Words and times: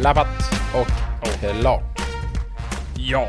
klappat 0.00 0.26
och 0.74 0.86
klart. 1.60 1.82
Ja. 2.96 3.26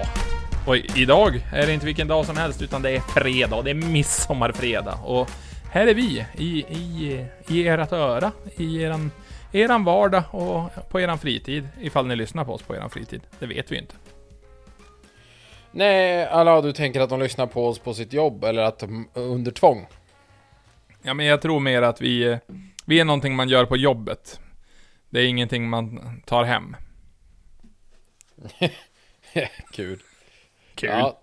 Och 0.68 0.78
idag 0.78 1.48
är 1.54 1.66
det 1.66 1.74
inte 1.74 1.86
vilken 1.86 2.08
dag 2.08 2.26
som 2.26 2.38
helst, 2.38 2.62
utan 2.62 2.82
det 2.82 2.90
är 2.90 3.00
fredag. 3.00 3.62
Det 3.62 3.70
är 3.70 3.74
midsommarfredag. 3.74 4.98
Och 5.06 5.30
här 5.72 5.88
är 5.88 5.94
vi, 5.94 6.26
i, 6.38 6.60
i, 6.60 7.26
i 7.48 7.68
ert 7.68 7.92
öra, 7.92 8.32
i 8.56 8.82
eran, 8.82 9.12
eran 9.52 9.84
vardag 9.84 10.24
och 10.32 10.90
på 10.90 11.00
eran 11.00 11.18
fritid. 11.18 11.68
Ifall 11.82 12.08
ni 12.08 12.16
lyssnar 12.16 12.46
på 12.46 12.54
oss 12.54 12.62
på 12.62 12.76
eran 12.76 12.90
fritid. 12.90 13.22
Det 13.40 13.46
vet 13.46 13.72
vi 13.72 13.78
inte. 13.78 13.96
Nej, 15.72 16.26
alla 16.26 16.62
du 16.62 16.74
tänker 16.74 17.02
att 17.02 17.10
de 17.10 17.20
lyssnar 17.20 17.48
på 17.48 17.68
oss 17.68 17.80
på 17.80 17.94
sitt 17.94 18.14
jobb 18.14 18.44
eller 18.44 18.64
att 18.64 18.80
de 18.80 19.08
under 19.14 19.52
tvång? 19.52 19.88
Ja, 21.02 21.14
men 21.14 21.26
jag 21.26 21.42
tror 21.42 21.60
mer 21.60 21.82
att 21.82 22.02
vi, 22.02 22.38
vi 22.86 23.00
är 23.00 23.06
någonting 23.06 23.36
man 23.36 23.50
gör 23.50 23.66
på 23.66 23.78
jobbet. 23.78 24.40
Det 25.12 25.20
är 25.20 25.28
ingenting 25.28 25.70
man 25.70 26.00
tar 26.26 26.44
hem. 26.44 26.76
Kul. 29.72 30.00
Kul. 30.76 30.90
Ja, 30.90 31.20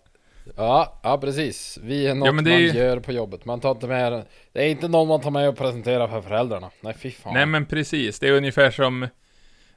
ja, 0.57 1.01
ja, 1.03 1.19
precis. 1.19 1.79
Vi 1.83 2.07
är 2.07 2.15
något 2.15 2.27
Ja, 2.27 2.33
man 2.33 2.47
är- 2.47 2.59
gör 2.59 3.01
på 3.01 3.13
jobbet. 3.13 3.45
Man 3.45 3.61
tar 3.61 3.71
inte 3.71 3.87
med 3.87 4.27
Det 4.53 4.63
är 4.65 4.69
inte 4.69 4.89
någon 4.89 5.09
man 5.09 5.21
tar 5.21 5.31
med 5.31 5.49
och 5.49 5.57
presenterar 5.57 6.09
för 6.09 6.21
föräldrarna. 6.23 6.71
Nej, 6.81 6.95
fy 6.95 7.11
fan. 7.11 7.35
Nej 7.35 7.47
men 7.47 7.67
precis, 7.67 8.19
det 8.19 8.29
är 8.29 8.33
ungefär 8.33 8.71
som, 8.71 9.03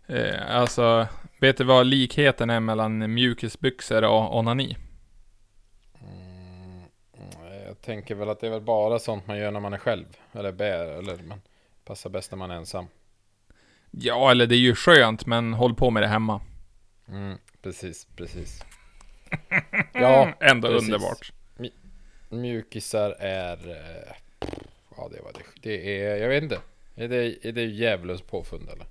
eh, 0.08 0.56
alltså, 0.56 1.08
vet 1.40 1.58
du 1.58 1.64
vad 1.64 1.86
likheten 1.86 2.50
är 2.50 2.60
mellan 2.60 3.14
mjukisbyxor 3.14 4.04
och 4.04 4.38
onani? 4.38 4.78
Mm, 6.02 6.82
jag 7.68 7.82
tänker 7.82 8.16
väl 8.16 8.30
att 8.30 8.40
det 8.40 8.48
är 8.48 8.52
väl 8.52 8.62
bara 8.62 9.00
sånt 9.00 9.28
man 9.28 9.38
gör 9.38 9.52
när 9.52 9.60
man 9.60 9.74
är 9.74 9.78
själv. 9.78 10.06
Eller 10.34 10.52
bär, 10.52 10.86
eller 10.86 11.18
man 11.18 11.42
passar 11.86 12.10
bäst 12.10 12.32
när 12.32 12.38
man 12.38 12.52
är 12.52 12.56
ensam. 12.56 12.88
Ja, 13.92 14.32
eller 14.32 14.48
det 14.48 14.56
är 14.56 14.60
ju 14.60 14.76
skönt, 14.76 15.26
men 15.26 15.54
håll 15.54 15.76
på 15.76 15.90
med 15.92 16.04
det 16.04 16.08
hemma. 16.08 16.42
Mm, 17.08 17.38
precis, 17.62 18.08
precis. 18.16 18.64
Ja, 19.94 20.34
Ändå 20.40 20.68
precis. 20.68 20.90
underbart. 20.90 21.32
mjukisar 22.30 23.16
är... 23.20 23.70
eh, 23.70 24.14
Ja, 24.98 25.10
det 25.12 25.22
var 25.22 25.32
det. 25.34 25.40
Det 25.62 26.02
är, 26.04 26.16
jag 26.18 26.30
vet 26.30 26.44
inte. 26.44 26.60
Är 26.96 27.08
det, 27.08 27.48
är 27.48 27.52
det 27.52 27.64
djävulens 27.64 28.22
påfund 28.22 28.70
eller? 28.70 28.86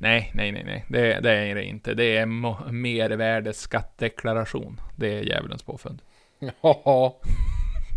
Nej, 0.00 0.30
nej, 0.34 0.52
nej, 0.52 0.64
nej. 0.64 0.84
Det, 0.88 1.20
det 1.20 1.30
är 1.32 1.54
det 1.54 1.64
inte. 1.64 1.94
Det 1.94 2.16
är 2.16 2.26
mervärdesskattedeklaration. 2.72 4.80
Det 4.96 5.18
är 5.18 5.22
djävulens 5.22 5.62
påfund. 5.62 6.02
Ja, 6.62 7.20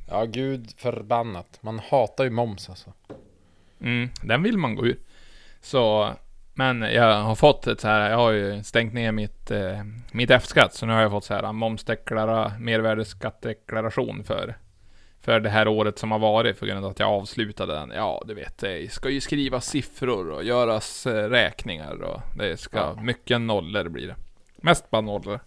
ja 0.08 0.26
gud 0.26 0.72
förbannat. 0.78 1.60
Man 1.62 1.80
hatar 1.80 2.24
ju 2.24 2.30
moms 2.30 2.70
alltså. 2.70 2.94
Mm, 3.82 4.10
den 4.24 4.44
vill 4.44 4.58
man 4.58 4.76
gå 4.76 4.86
ur. 4.88 4.98
Så, 5.68 6.14
men 6.54 6.82
jag 6.82 7.22
har 7.22 7.36
fått 7.36 7.68
ett 7.68 7.80
så 7.82 7.88
här, 7.88 8.10
jag 8.10 8.18
har 8.18 8.32
ju 8.32 8.64
stängt 8.64 8.94
ner 8.94 9.12
mitt, 9.12 9.52
eh, 9.52 9.80
mitt 10.12 10.32
F-skatt, 10.32 10.74
så 10.74 10.86
nu 10.86 10.94
har 10.94 11.02
jag 11.02 11.12
fått 11.12 11.24
så 11.26 11.34
här 11.34 11.52
momsdeklara, 11.54 12.52
mervärdesskattedeklaration 12.60 14.24
för, 14.24 14.58
för 15.22 15.40
det 15.40 15.50
här 15.50 15.68
året 15.68 16.00
som 16.00 16.12
har 16.12 16.20
varit, 16.20 16.58
för 16.60 16.66
grund 16.66 16.86
av 16.86 16.92
att 16.92 17.00
jag 17.00 17.10
avslutade 17.10 17.74
den. 17.74 17.92
Ja, 17.96 18.24
du 18.28 18.34
vet, 18.34 18.58
det 18.58 18.92
ska 18.94 19.10
ju 19.10 19.22
skrivas 19.22 19.66
siffror 19.66 20.30
och 20.32 20.44
göras 20.44 21.08
eh, 21.08 21.30
räkningar 21.30 22.02
och 22.02 22.22
det 22.36 22.58
ska, 22.58 22.78
Ja. 22.78 23.02
mycket 23.02 23.42
nollor 23.42 23.90
blir 23.90 24.08
det. 24.08 24.16
Mest 24.62 24.90
bara 24.90 25.02
nollor. 25.02 25.40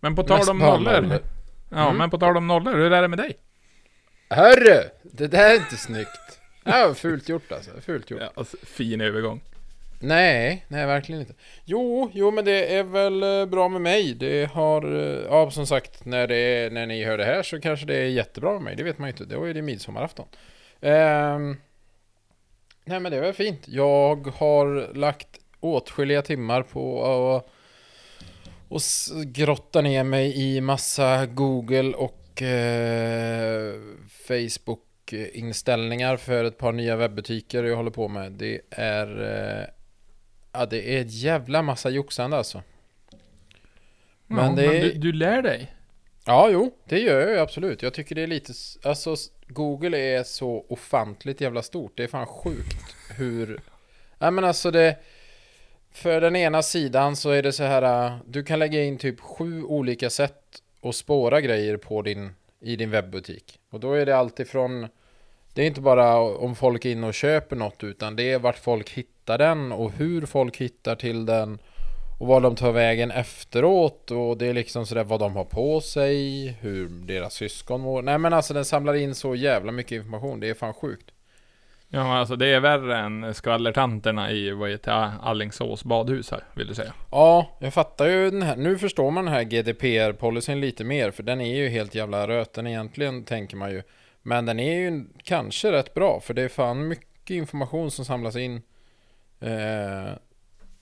Men 0.00 0.14
på 0.16 0.22
tal 0.22 0.48
om 0.50 0.58
nollor. 0.58 0.92
nollor. 1.02 1.18
Ja, 1.70 1.84
Mm. 1.84 1.96
men 1.96 2.10
på 2.10 2.18
tal 2.18 2.36
om 2.36 2.46
nollor, 2.46 2.74
hur 2.74 2.92
är 2.92 3.02
det 3.02 3.08
med 3.08 3.18
dig? 3.18 3.36
Hörru! 4.30 4.82
Det 5.02 5.26
där 5.26 5.50
är 5.50 5.54
inte 5.56 5.76
snyggt. 5.76 6.40
Ja, 6.68 6.94
fult 6.94 7.28
gjort 7.28 7.52
alltså. 7.52 7.70
Fult 7.80 8.10
gjort. 8.10 8.20
Ja, 8.20 8.30
alltså, 8.34 8.56
fin 8.62 9.00
övergång. 9.00 9.40
Nej, 10.00 10.64
nej 10.68 10.86
verkligen 10.86 11.20
inte. 11.20 11.34
Jo, 11.64 12.10
jo 12.14 12.30
men 12.30 12.44
det 12.44 12.74
är 12.74 12.82
väl 12.82 13.22
eh, 13.22 13.46
bra 13.46 13.68
med 13.68 13.80
mig. 13.80 14.14
Det 14.14 14.50
har, 14.50 14.96
eh, 14.96 15.24
ja 15.30 15.50
som 15.50 15.66
sagt, 15.66 16.04
när, 16.04 16.26
det 16.26 16.36
är, 16.36 16.70
när 16.70 16.86
ni 16.86 17.04
hör 17.04 17.18
det 17.18 17.24
här 17.24 17.42
så 17.42 17.60
kanske 17.60 17.86
det 17.86 17.96
är 17.96 18.08
jättebra 18.08 18.52
med 18.52 18.62
mig. 18.62 18.76
Det 18.76 18.82
vet 18.82 18.98
man 18.98 19.08
ju 19.08 19.10
inte. 19.10 19.24
Då 19.24 19.44
är 19.44 19.54
det 19.54 19.62
midsommarafton. 19.62 20.26
Ehm, 20.80 21.56
nej 22.84 23.00
men 23.00 23.12
det 23.12 23.18
är 23.18 23.22
väl 23.22 23.32
fint. 23.32 23.68
Jag 23.68 24.26
har 24.26 24.94
lagt 24.94 25.28
åtskilliga 25.60 26.22
timmar 26.22 26.62
på 26.62 27.04
att 27.04 27.50
och 28.68 28.80
grotta 29.26 29.80
ner 29.80 30.04
mig 30.04 30.36
i 30.36 30.60
massa 30.60 31.26
Google 31.26 31.94
och 31.94 32.42
eh, 32.42 33.74
Facebook 34.28 34.87
inställningar 35.12 36.16
för 36.16 36.44
ett 36.44 36.58
par 36.58 36.72
nya 36.72 36.96
webbutiker 36.96 37.64
jag 37.64 37.76
håller 37.76 37.90
på 37.90 38.08
med. 38.08 38.32
Det 38.32 38.60
är 38.70 39.22
eh, 39.60 39.66
Ja 40.52 40.66
det 40.66 40.96
är 40.96 41.00
ett 41.00 41.12
jävla 41.12 41.62
massa 41.62 41.90
joxande 41.90 42.36
alltså. 42.36 42.62
Men 44.26 44.46
Men, 44.46 44.56
det 44.56 44.68
men 44.68 44.80
du, 44.80 44.92
du 44.92 45.12
lär 45.12 45.42
dig. 45.42 45.74
Ja 46.24 46.50
jo, 46.50 46.74
det 46.84 46.98
gör 46.98 47.28
jag 47.28 47.38
absolut. 47.38 47.82
Jag 47.82 47.94
tycker 47.94 48.14
det 48.14 48.22
är 48.22 48.26
lite 48.26 48.52
Alltså 48.82 49.16
Google 49.46 49.98
är 49.98 50.22
så 50.22 50.66
ofantligt 50.68 51.40
jävla 51.40 51.62
stort. 51.62 51.92
Det 51.96 52.02
är 52.02 52.08
fan 52.08 52.26
sjukt 52.26 52.96
hur 53.16 53.60
Nej 54.18 54.30
men 54.30 54.44
alltså 54.44 54.70
det 54.70 54.96
För 55.92 56.20
den 56.20 56.36
ena 56.36 56.62
sidan 56.62 57.16
så 57.16 57.30
är 57.30 57.42
det 57.42 57.52
så 57.52 57.62
här 57.62 58.06
äh, 58.06 58.18
Du 58.26 58.44
kan 58.44 58.58
lägga 58.58 58.84
in 58.84 58.98
typ 58.98 59.20
sju 59.20 59.62
olika 59.62 60.10
sätt 60.10 60.62
att 60.82 60.94
spåra 60.94 61.40
grejer 61.40 61.76
på 61.76 62.02
din 62.02 62.34
I 62.60 62.76
din 62.76 62.90
webbutik. 62.90 63.57
Och 63.70 63.80
då 63.80 63.92
är 63.92 64.06
det 64.06 64.16
alltifrån 64.16 64.88
Det 65.54 65.62
är 65.62 65.66
inte 65.66 65.80
bara 65.80 66.18
om 66.18 66.56
folk 66.56 66.84
är 66.84 66.90
inne 66.90 67.06
och 67.06 67.14
köper 67.14 67.56
något 67.56 67.84
utan 67.84 68.16
det 68.16 68.32
är 68.32 68.38
vart 68.38 68.58
folk 68.58 68.90
hittar 68.90 69.38
den 69.38 69.72
och 69.72 69.92
hur 69.92 70.26
folk 70.26 70.56
hittar 70.56 70.94
till 70.96 71.26
den 71.26 71.58
och 72.20 72.26
vad 72.26 72.42
de 72.42 72.56
tar 72.56 72.72
vägen 72.72 73.10
efteråt 73.10 74.10
och 74.10 74.38
det 74.38 74.46
är 74.46 74.54
liksom 74.54 74.86
sådär 74.86 75.04
vad 75.04 75.20
de 75.20 75.36
har 75.36 75.44
på 75.44 75.80
sig, 75.80 76.46
hur 76.60 76.88
deras 76.88 77.34
syskon 77.34 77.80
mår. 77.80 78.02
Nej 78.02 78.18
men 78.18 78.32
alltså 78.32 78.54
den 78.54 78.64
samlar 78.64 78.94
in 78.94 79.14
så 79.14 79.34
jävla 79.34 79.72
mycket 79.72 79.92
information, 79.92 80.40
det 80.40 80.48
är 80.48 80.54
fan 80.54 80.74
sjukt. 80.74 81.10
Ja, 81.90 82.04
men 82.04 82.12
alltså 82.12 82.36
det 82.36 82.46
är 82.46 82.60
värre 82.60 82.98
än 82.98 83.34
skvallertanterna 83.34 84.32
i, 84.32 84.50
vad 84.50 84.70
heter 84.70 84.92
det, 84.92 85.12
Allingsås 85.22 85.84
badhus 85.84 86.30
här, 86.30 86.44
vill 86.54 86.66
du 86.66 86.74
säga. 86.74 86.92
Ja, 87.10 87.56
jag 87.60 87.74
fattar 87.74 88.06
ju 88.06 88.30
den 88.30 88.42
här, 88.42 88.56
nu 88.56 88.78
förstår 88.78 89.10
man 89.10 89.24
den 89.24 89.34
här 89.34 89.42
GDPR-policyn 89.42 90.60
lite 90.60 90.84
mer 90.84 91.10
för 91.10 91.22
den 91.22 91.40
är 91.40 91.56
ju 91.56 91.68
helt 91.68 91.94
jävla 91.94 92.28
röten 92.28 92.66
egentligen 92.66 93.24
tänker 93.24 93.56
man 93.56 93.70
ju. 93.70 93.82
Men 94.22 94.46
den 94.46 94.60
är 94.60 94.74
ju 94.74 95.04
kanske 95.24 95.72
rätt 95.72 95.94
bra 95.94 96.20
för 96.20 96.34
det 96.34 96.42
är 96.42 96.48
fan 96.48 96.88
mycket 96.88 97.34
information 97.34 97.90
som 97.90 98.04
samlas 98.04 98.36
in. 98.36 98.62
Eh, 99.40 100.12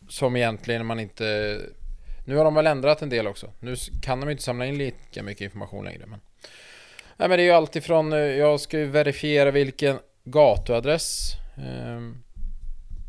som 0.08 0.36
egentligen 0.36 0.86
man 0.86 1.00
inte... 1.00 1.58
Nu 2.26 2.36
har 2.36 2.44
de 2.44 2.54
väl 2.54 2.66
ändrat 2.66 3.02
en 3.02 3.08
del 3.08 3.26
också. 3.26 3.50
Nu 3.60 3.74
kan 4.02 4.20
de 4.20 4.26
ju 4.26 4.32
inte 4.32 4.42
samla 4.44 4.66
in 4.66 4.78
lika 4.78 5.22
mycket 5.22 5.40
information 5.40 5.84
längre. 5.84 6.06
Men... 6.06 6.20
Nej 7.16 7.28
men 7.28 7.38
det 7.38 7.42
är 7.42 7.46
ju 7.46 7.52
alltifrån, 7.52 8.12
eh, 8.12 8.18
jag 8.18 8.60
ska 8.60 8.78
ju 8.78 8.86
verifiera 8.86 9.50
vilken 9.50 9.98
gatuadress 10.26 11.32
ehm, 11.56 12.22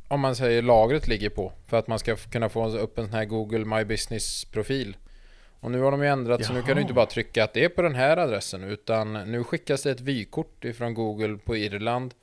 om 0.07 0.19
man 0.19 0.35
säger 0.35 0.61
lagret 0.61 1.07
ligger 1.07 1.29
på. 1.29 1.53
För 1.67 1.77
att 1.77 1.87
man 1.87 1.99
ska 1.99 2.15
kunna 2.15 2.49
få 2.49 2.77
upp 2.77 2.97
en 2.97 3.05
sån 3.05 3.13
här 3.13 3.25
Google 3.25 3.65
My 3.65 3.83
Business 3.83 4.45
profil. 4.45 4.97
Och 5.59 5.71
nu 5.71 5.81
har 5.81 5.91
de 5.91 6.01
ju 6.01 6.07
ändrat 6.07 6.45
så 6.45 6.53
nu 6.53 6.59
kan 6.59 6.67
du 6.67 6.73
Jaha. 6.73 6.81
inte 6.81 6.93
bara 6.93 7.05
trycka 7.05 7.43
att 7.43 7.53
det 7.53 7.63
är 7.63 7.69
på 7.69 7.81
den 7.81 7.95
här 7.95 8.17
adressen 8.17 8.63
utan 8.63 9.13
nu 9.13 9.43
skickas 9.43 9.83
det 9.83 9.91
ett 9.91 10.01
vykort 10.01 10.65
ifrån 10.65 10.93
Google 10.93 11.37
på 11.37 11.57
Irland 11.57 12.13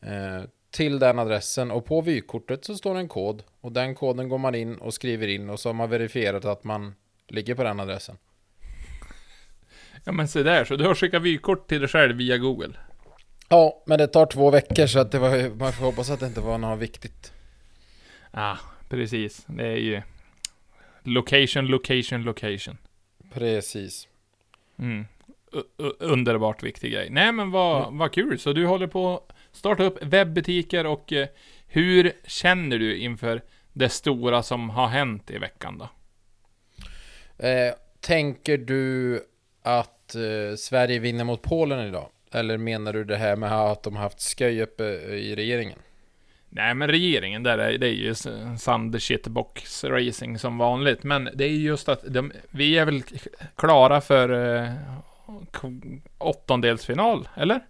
eh, 0.00 0.42
till 0.70 0.98
den 0.98 1.18
adressen 1.18 1.70
och 1.70 1.84
på 1.84 2.00
vykortet 2.00 2.64
så 2.64 2.74
står 2.74 2.94
det 2.94 3.00
en 3.00 3.08
kod 3.08 3.42
och 3.60 3.72
den 3.72 3.94
koden 3.94 4.28
går 4.28 4.38
man 4.38 4.54
in 4.54 4.76
och 4.76 4.94
skriver 4.94 5.28
in 5.28 5.50
och 5.50 5.60
så 5.60 5.68
har 5.68 5.74
man 5.74 5.90
verifierat 5.90 6.44
att 6.44 6.64
man 6.64 6.94
ligger 7.28 7.54
på 7.54 7.62
den 7.62 7.80
adressen. 7.80 8.16
Ja 10.04 10.12
men 10.12 10.28
se 10.28 10.42
där, 10.42 10.64
så 10.64 10.76
du 10.76 10.86
har 10.86 10.94
skickat 10.94 11.22
vykort 11.22 11.68
till 11.68 11.80
dig 11.80 11.88
själv 11.88 12.16
via 12.16 12.38
Google. 12.38 12.74
Ja, 13.52 13.82
men 13.86 13.98
det 13.98 14.06
tar 14.06 14.26
två 14.26 14.50
veckor 14.50 14.86
så 14.86 14.98
att 14.98 15.12
det 15.12 15.18
var, 15.18 15.58
man 15.58 15.72
får 15.72 15.84
hoppas 15.84 16.10
att 16.10 16.20
det 16.20 16.26
inte 16.26 16.40
var 16.40 16.58
något 16.58 16.78
viktigt. 16.78 17.32
Ah, 18.30 18.56
precis. 18.88 19.44
Det 19.46 19.66
är 19.66 19.76
ju 19.76 20.02
location, 21.02 21.66
location, 21.66 22.22
location. 22.22 22.78
Precis. 23.32 24.08
Mm. 24.78 25.06
Underbart 25.98 26.62
viktig 26.62 26.92
grej. 26.92 27.10
Nej 27.10 27.32
men 27.32 27.50
vad, 27.50 27.94
vad 27.94 28.12
kul, 28.12 28.38
så 28.38 28.52
du 28.52 28.66
håller 28.66 28.86
på 28.86 29.14
att 29.14 29.36
starta 29.52 29.82
upp 29.82 30.04
webbutiker 30.04 30.86
och 30.86 31.12
eh, 31.12 31.28
hur 31.66 32.12
känner 32.26 32.78
du 32.78 32.96
inför 32.96 33.42
det 33.72 33.88
stora 33.88 34.42
som 34.42 34.70
har 34.70 34.86
hänt 34.86 35.30
i 35.30 35.38
veckan 35.38 35.78
då? 35.78 35.88
Eh, 37.46 37.74
tänker 38.00 38.58
du 38.58 39.20
att 39.62 40.14
eh, 40.14 40.56
Sverige 40.56 40.98
vinner 40.98 41.24
mot 41.24 41.42
Polen 41.42 41.86
idag? 41.86 42.10
Eller 42.32 42.58
menar 42.58 42.92
du 42.92 43.04
det 43.04 43.16
här 43.16 43.36
med 43.36 43.52
att 43.52 43.82
de 43.82 43.96
haft 43.96 44.38
sköj 44.38 44.62
uppe 44.62 44.84
i 44.84 45.34
regeringen? 45.36 45.78
Nej 46.48 46.74
men 46.74 46.88
regeringen 46.88 47.42
där, 47.42 47.58
är, 47.58 47.78
det 47.78 47.86
är 47.86 47.92
ju 47.92 48.10
s- 48.10 48.28
sand 48.58 49.02
shitbox 49.02 49.84
racing 49.84 50.38
som 50.38 50.58
vanligt. 50.58 51.02
Men 51.02 51.28
det 51.34 51.44
är 51.44 51.48
ju 51.48 51.62
just 51.66 51.88
att 51.88 52.04
de, 52.14 52.32
vi 52.50 52.78
är 52.78 52.84
väl 52.84 53.02
klara 53.56 54.00
för 54.00 54.56
eh, 54.64 54.70
åttondelsfinal, 56.18 57.28
eller? 57.36 57.60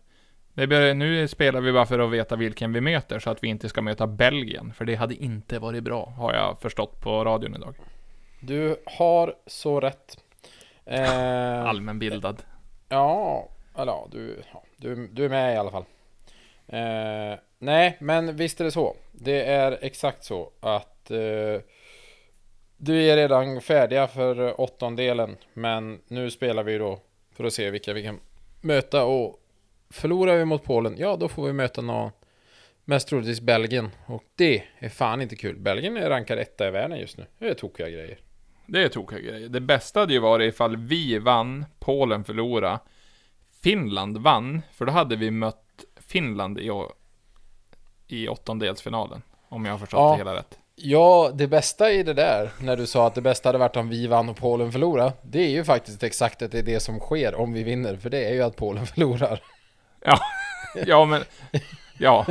Det 0.54 0.66
bör, 0.66 0.94
nu 0.94 1.28
spelar 1.28 1.60
vi 1.60 1.72
bara 1.72 1.86
för 1.86 1.98
att 1.98 2.10
veta 2.10 2.36
vilken 2.36 2.72
vi 2.72 2.80
möter, 2.80 3.18
så 3.18 3.30
att 3.30 3.42
vi 3.44 3.48
inte 3.48 3.68
ska 3.68 3.82
möta 3.82 4.06
Belgien. 4.06 4.72
För 4.72 4.84
det 4.84 4.94
hade 4.94 5.14
inte 5.14 5.58
varit 5.58 5.82
bra, 5.84 6.12
har 6.16 6.34
jag 6.34 6.58
förstått 6.60 7.00
på 7.00 7.24
radion 7.24 7.54
idag. 7.56 7.74
Du 8.40 8.76
har 8.86 9.34
så 9.46 9.80
rätt. 9.80 10.18
Eh, 10.86 11.64
Allmänbildad. 11.68 12.42
Ja, 12.88 13.48
eller 13.76 13.92
ja, 13.92 14.08
du, 14.10 14.42
ja, 14.52 14.62
du, 14.76 15.08
du 15.12 15.24
är 15.24 15.28
med 15.28 15.54
i 15.54 15.56
alla 15.56 15.70
fall. 15.70 15.84
Eh, 16.66 17.38
nej, 17.58 17.96
men 18.00 18.36
visst 18.36 18.60
är 18.60 18.64
det 18.64 18.70
så. 18.70 18.96
Det 19.12 19.44
är 19.44 19.78
exakt 19.82 20.24
så 20.24 20.50
att 20.60 21.10
eh, 21.10 21.60
du 22.76 23.02
är 23.02 23.16
redan 23.16 23.60
färdiga 23.60 24.08
för 24.08 24.60
åttondelen. 24.60 25.36
Men 25.54 26.00
nu 26.08 26.30
spelar 26.30 26.62
vi 26.62 26.78
då 26.78 27.00
för 27.32 27.44
att 27.44 27.52
se 27.52 27.70
vilka 27.70 27.92
vi 27.92 28.02
kan 28.02 28.20
möta. 28.60 29.04
Och 29.04 29.40
förlorar 29.90 30.36
vi 30.36 30.44
mot 30.44 30.64
Polen, 30.64 30.94
ja 30.98 31.16
då 31.16 31.28
får 31.28 31.46
vi 31.46 31.52
möta 31.52 31.82
någon 31.82 32.10
Mest 32.84 33.08
troligtvis 33.08 33.40
Belgien. 33.40 33.90
Och 34.06 34.24
det 34.36 34.62
är 34.78 34.88
fan 34.88 35.22
inte 35.22 35.36
kul. 35.36 35.56
Belgien 35.56 35.96
är 35.96 36.10
rankad 36.10 36.38
etta 36.38 36.68
i 36.68 36.70
världen 36.70 36.98
just 36.98 37.18
nu. 37.18 37.26
Det 37.38 37.48
är 37.48 37.54
tokiga 37.54 37.88
grejer. 37.88 38.18
Det 38.66 38.82
är 38.82 38.88
tokiga 38.88 39.18
grejer. 39.18 39.48
Det 39.48 39.60
bästa 39.60 40.00
hade 40.00 40.12
ju 40.12 40.18
varit 40.18 40.54
ifall 40.54 40.76
vi 40.76 41.18
vann, 41.18 41.64
Polen 41.78 42.24
förlorade, 42.24 42.78
Finland 43.62 44.18
vann, 44.18 44.62
för 44.72 44.84
då 44.86 44.92
hade 44.92 45.16
vi 45.16 45.30
mött 45.30 45.84
Finland 46.08 46.58
i, 46.58 46.70
i 48.08 48.28
åttondelsfinalen. 48.28 49.22
Om 49.48 49.64
jag 49.64 49.72
har 49.72 49.78
förstått 49.78 49.98
Ja. 49.98 50.10
det 50.12 50.16
hela 50.16 50.34
rätt. 50.34 50.58
Ja, 50.74 51.30
det 51.34 51.46
bästa 51.46 51.92
i 51.92 52.02
det 52.02 52.14
där, 52.14 52.50
när 52.60 52.76
du 52.76 52.86
sa 52.86 53.06
att 53.06 53.14
det 53.14 53.20
bästa 53.20 53.48
hade 53.48 53.58
varit 53.58 53.76
om 53.76 53.88
vi 53.88 54.06
vann 54.06 54.28
och 54.28 54.36
Polen 54.36 54.72
förlorade, 54.72 55.12
det 55.22 55.38
är 55.38 55.50
ju 55.50 55.64
faktiskt 55.64 56.02
exakt 56.02 56.42
att 56.42 56.52
det 56.52 56.58
är 56.58 56.62
det 56.62 56.80
som 56.80 56.98
sker 56.98 57.34
om 57.34 57.52
vi 57.52 57.62
vinner, 57.62 57.96
för 57.96 58.10
det 58.10 58.24
är 58.24 58.34
ju 58.34 58.42
att 58.42 58.56
Polen 58.56 58.86
förlorar. 58.94 59.42
Ja, 60.86 61.04
men... 61.04 61.24
Ja, 61.98 62.26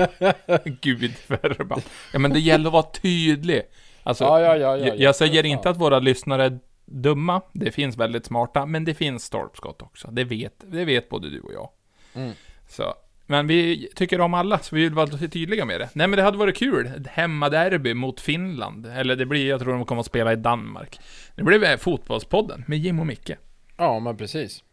gud 0.82 1.16
förbannat. 1.16 1.86
Ja, 2.14 2.20
men 2.20 2.34
det 2.34 2.40
gäller 2.40 2.68
att 2.68 2.74
vara 2.74 2.84
tydlig. 3.02 3.62
Alltså, 4.04 4.24
ja, 4.24 4.42
ja, 4.42 4.58
ja, 4.58 4.78
ja, 4.78 4.94
jag, 4.96 5.16
säger 5.16 5.46
inte 5.46 5.70
att 5.70 5.78
våra 5.78 6.00
lyssnare 6.00 6.60
dumma. 6.92 7.42
Det 7.54 7.72
finns 7.72 7.98
väldigt 7.98 8.26
smarta, 8.26 8.66
men 8.66 8.86
det 8.86 8.94
finns 8.94 9.24
stolpskott 9.24 9.82
också. 9.82 10.08
Det 10.12 10.24
vet, 10.24 10.54
det 10.72 10.86
vet 10.86 11.10
både 11.10 11.30
du 11.30 11.40
och 11.40 11.54
jag. 11.54 11.70
Mm. 12.14 12.32
Så. 12.68 12.94
Men 13.26 13.48
vi 13.48 13.90
tycker 13.96 14.22
om 14.22 14.34
alla, 14.34 14.60
så 14.60 14.76
vi 14.76 14.84
vill 14.84 14.94
vara 14.94 15.08
tydliga 15.08 15.66
med 15.66 15.80
det. 15.80 15.90
Nej, 15.94 16.08
men 16.08 16.18
det 16.18 16.24
hade 16.24 16.38
varit 16.38 16.58
kul. 16.58 16.86
Ett 16.86 17.08
hemmaderby 17.08 17.94
mot 17.94 18.20
Finland. 18.20 18.86
Eller 18.86 19.16
det 19.16 19.26
blir, 19.26 19.50
jag 19.50 19.60
tror 19.60 19.74
de 19.74 19.86
kommer 19.86 20.00
att 20.00 20.06
spela 20.06 20.34
i 20.34 20.36
Danmark. 20.36 21.00
Det 21.36 21.44
blir 21.44 21.60
väl 21.60 21.78
Fotbollspodden 21.78 22.64
med 22.68 22.78
Jim 22.80 23.00
och 23.00 23.08
Micke. 23.08 23.32
Ja, 23.78 24.00
men 24.00 24.18
precis. 24.18 24.64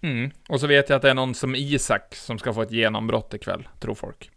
Mm. 0.00 0.30
Och 0.48 0.60
så 0.60 0.66
vet 0.66 0.88
jag 0.88 0.96
att 0.96 1.02
det 1.02 1.10
är 1.10 1.14
någon 1.14 1.34
som 1.34 1.54
Isak 1.54 2.14
som 2.14 2.38
ska 2.38 2.54
få 2.54 2.62
ett 2.62 2.70
genombrott 2.70 3.34
ikväll, 3.34 3.68
tror 3.80 3.94
folk. 3.94 4.30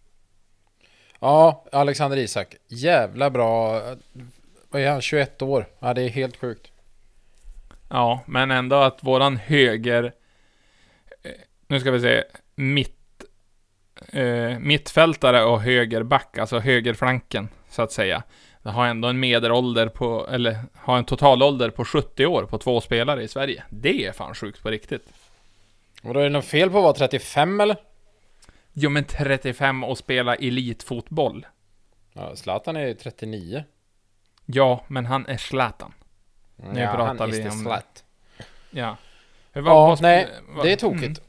Ja, 1.19 1.65
Alexander 1.71 2.18
Isak. 2.18 2.56
Jävla 2.68 3.29
bra. 3.29 3.81
Vad 4.69 4.81
är 4.81 4.91
han? 4.91 5.01
21 5.01 5.41
år? 5.41 5.68
Ja, 5.79 5.94
det 5.94 6.01
är 6.01 6.09
helt 6.09 6.38
sjukt. 6.38 6.73
Ja, 7.94 8.24
men 8.28 8.51
ändå 8.51 8.75
att 8.75 9.04
våran 9.04 9.38
höger... 9.38 10.04
eh, 11.24 11.31
Nu 11.68 11.80
ska 11.80 11.92
vi 11.92 12.01
se. 12.01 12.24
Mitt... 12.56 13.24
Eh, 14.12 14.60
mittfältare 14.60 15.44
och 15.44 15.62
högerback, 15.62 16.38
alltså 16.38 16.60
högerflanken, 16.60 17.50
så 17.69 17.81
att 17.81 17.92
säga. 17.92 18.24
Det 18.63 18.69
har 18.69 18.88
ändå 18.88 19.07
en 19.07 19.19
medelålder 19.19 19.88
på, 19.88 20.28
eller 20.28 20.57
har 20.75 20.98
en 20.98 21.06
totalålder 21.06 21.69
på 21.69 21.86
70 21.86 22.25
år 22.25 22.44
på 22.45 22.57
två 22.57 22.81
spelare 22.81 23.24
i 23.24 23.28
Sverige. 23.28 23.63
Det 23.69 24.06
är 24.06 24.12
fan 24.12 24.36
sjukt 24.36 24.62
på 24.63 24.69
riktigt. 24.69 25.13
Och 26.04 26.13
då 26.13 26.19
är 26.19 26.24
det 26.24 26.30
något 26.30 26.46
fel 26.46 26.69
på 26.69 26.78
att 26.78 26.84
vara 26.84 26.94
35 26.94 27.62
eller? 27.62 27.78
Jo 28.74 28.89
men 28.89 29.04
35 29.04 29.84
och 29.84 29.98
spela 29.98 30.36
elitfotboll. 30.36 31.46
Ja, 32.13 32.36
Zlatan 32.36 32.75
är 32.75 32.94
39. 32.94 33.63
Ja, 34.46 34.84
men 34.88 35.06
han 35.06 35.25
är 35.28 35.38
Zlatan. 35.38 35.94
Nu 36.55 36.79
ja, 36.81 36.94
pratar 36.95 37.27
vi 37.27 37.44
om- 37.50 37.51
slat. 37.51 38.03
Ja. 38.71 38.97
Vad- 39.53 39.65
Ja, 39.65 39.95
sp- 39.95 40.01
nej, 40.01 40.27
vad- 40.50 40.65
det 40.65 40.71
är 40.71 40.75
tokigt. 40.75 41.21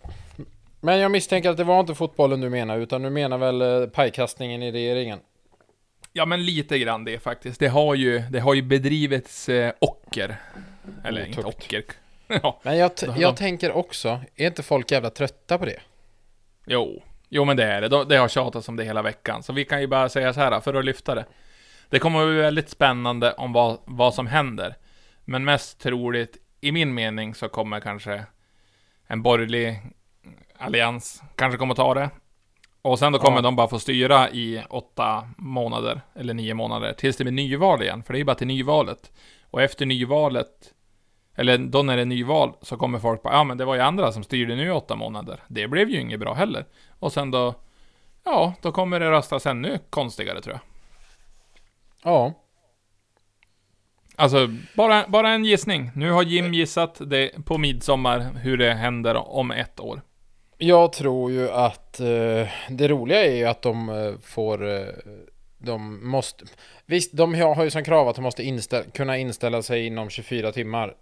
Men 0.80 0.98
jag 0.98 1.10
misstänker 1.10 1.50
att 1.50 1.56
det 1.56 1.64
var 1.64 1.80
inte 1.80 1.94
fotbollen 1.94 2.40
du 2.40 2.48
menar, 2.50 2.78
utan 2.78 3.02
du 3.02 3.10
menar 3.10 3.38
väl 3.38 3.62
eh, 3.62 3.88
pajkastningen 3.88 4.62
i 4.62 4.72
regeringen? 4.72 5.20
Ja, 6.12 6.26
men 6.26 6.44
lite 6.44 6.78
grann 6.78 7.04
det 7.04 7.18
faktiskt. 7.18 7.60
Det 7.60 7.68
har 7.68 7.94
ju, 7.94 8.18
det 8.30 8.40
har 8.40 8.54
ju 8.54 8.62
bedrivits 8.62 9.48
eh, 9.48 9.72
ocker. 9.78 10.36
Eller 11.04 11.26
inte 11.26 11.40
Otukt. 11.40 11.56
ocker. 11.64 11.82
ja, 12.42 12.60
Men 12.62 12.78
jag, 12.78 12.90
jag 13.16 13.36
tänker 13.36 13.72
också, 13.72 14.20
är 14.36 14.46
inte 14.46 14.62
folk 14.62 14.90
jävla 14.90 15.10
trötta 15.10 15.58
på 15.58 15.64
det? 15.64 15.80
jo. 16.66 17.02
Jo, 17.28 17.44
men 17.44 17.56
det 17.56 17.64
är 17.64 17.80
det. 17.80 17.88
De- 17.88 18.08
Det 18.08 18.16
har 18.16 18.28
tjatats 18.28 18.68
om 18.68 18.76
det 18.76 18.84
hela 18.84 19.02
veckan. 19.02 19.42
Så 19.42 19.52
vi 19.52 19.64
kan 19.64 19.80
ju 19.80 19.86
bara 19.86 20.08
säga 20.08 20.32
så 20.32 20.40
här, 20.40 20.60
för 20.60 20.74
att 20.74 20.84
lyfta 20.84 21.14
det. 21.14 21.24
Det 21.88 21.98
kommer 21.98 22.20
att 22.22 22.28
bli 22.28 22.36
väldigt 22.36 22.68
spännande 22.70 23.32
om 23.32 23.52
vad, 23.52 23.78
vad 23.84 24.14
som 24.14 24.26
händer. 24.26 24.74
Men 25.24 25.44
mest 25.44 25.80
troligt, 25.80 26.36
i 26.60 26.72
min 26.72 26.94
mening, 26.94 27.34
så 27.34 27.48
kommer 27.48 27.80
kanske 27.80 28.24
en 29.06 29.22
borgerlig 29.22 29.80
allians 30.58 31.22
kanske 31.36 31.58
kommer 31.58 31.74
ta 31.74 31.94
det. 31.94 32.10
Och 32.82 32.98
sen 32.98 33.12
då 33.12 33.18
kommer 33.18 33.38
Ja. 33.38 33.42
de 33.42 33.56
bara 33.56 33.68
få 33.68 33.78
styra 33.78 34.30
i 34.30 34.64
åtta 34.70 35.28
månader, 35.38 36.00
eller 36.14 36.34
nio 36.34 36.54
månader, 36.54 36.92
tills 36.92 37.16
det 37.16 37.24
blir 37.24 37.32
nyval 37.32 37.82
igen. 37.82 38.02
För 38.02 38.12
det 38.12 38.16
är 38.16 38.18
ju 38.20 38.24
bara 38.24 38.34
till 38.36 38.46
nyvalet. 38.46 39.12
Och 39.50 39.62
efter 39.62 39.86
nyvalet, 39.86 40.74
eller 41.34 41.58
då 41.58 41.82
när 41.82 41.96
det 41.96 42.02
är 42.02 42.06
nyval, 42.06 42.52
så 42.62 42.76
kommer 42.76 42.98
folk 42.98 43.22
bara, 43.22 43.34
ja 43.34 43.44
men 43.44 43.58
det 43.58 43.64
var 43.64 43.74
ju 43.74 43.80
andra 43.80 44.12
som 44.12 44.22
styrde 44.22 44.56
nu 44.56 44.66
i 44.66 44.70
åtta 44.70 44.96
månader. 44.96 45.40
Det 45.48 45.68
blev 45.68 45.90
ju 45.90 46.00
inget 46.00 46.20
bra 46.20 46.34
heller. 46.34 46.64
Och 46.98 47.12
sen 47.12 47.30
då, 47.30 47.54
ja, 48.24 48.54
då 48.62 48.72
kommer 48.72 49.00
det 49.00 49.10
röstas 49.10 49.46
ännu 49.46 49.78
konstigare 49.90 50.40
tror 50.40 50.54
jag. 50.54 50.62
Ja. 52.12 52.32
Alltså, 54.16 54.49
bara, 54.76 55.05
bara 55.08 55.31
en 55.31 55.44
gissning. 55.44 55.90
Nu 55.94 56.11
har 56.11 56.22
Jim 56.22 56.55
gissat 56.55 57.00
det 57.06 57.44
på 57.44 57.58
midsommar 57.58 58.20
hur 58.20 58.56
det 58.56 58.75
händer 58.75 59.14
om 59.14 59.50
ett 59.50 59.81
år. 59.81 60.00
Jag 60.58 60.93
tror 60.93 61.32
ju 61.32 61.50
att 61.50 62.00
eh, 62.00 62.49
det 62.69 62.88
roliga 62.88 63.25
är 63.25 63.37
ju 63.37 63.44
att 63.44 63.62
de 63.62 63.88
eh, 63.88 64.12
får... 64.22 64.69
Eh, 64.69 64.87
de 65.58 66.08
måste... 66.11 66.44
Visst, 66.87 67.16
de 67.16 67.34
har 67.34 67.64
ju 67.64 67.70
som 67.70 67.84
krav 67.84 68.08
att 68.08 68.16
de 68.16 68.22
måste 68.22 68.43
inställa, 68.43 68.84
kunna 68.84 69.19
inställa 69.19 69.62
sig 69.62 69.87
inom 69.87 70.11
24 70.11 70.52
timmar. 70.52 70.94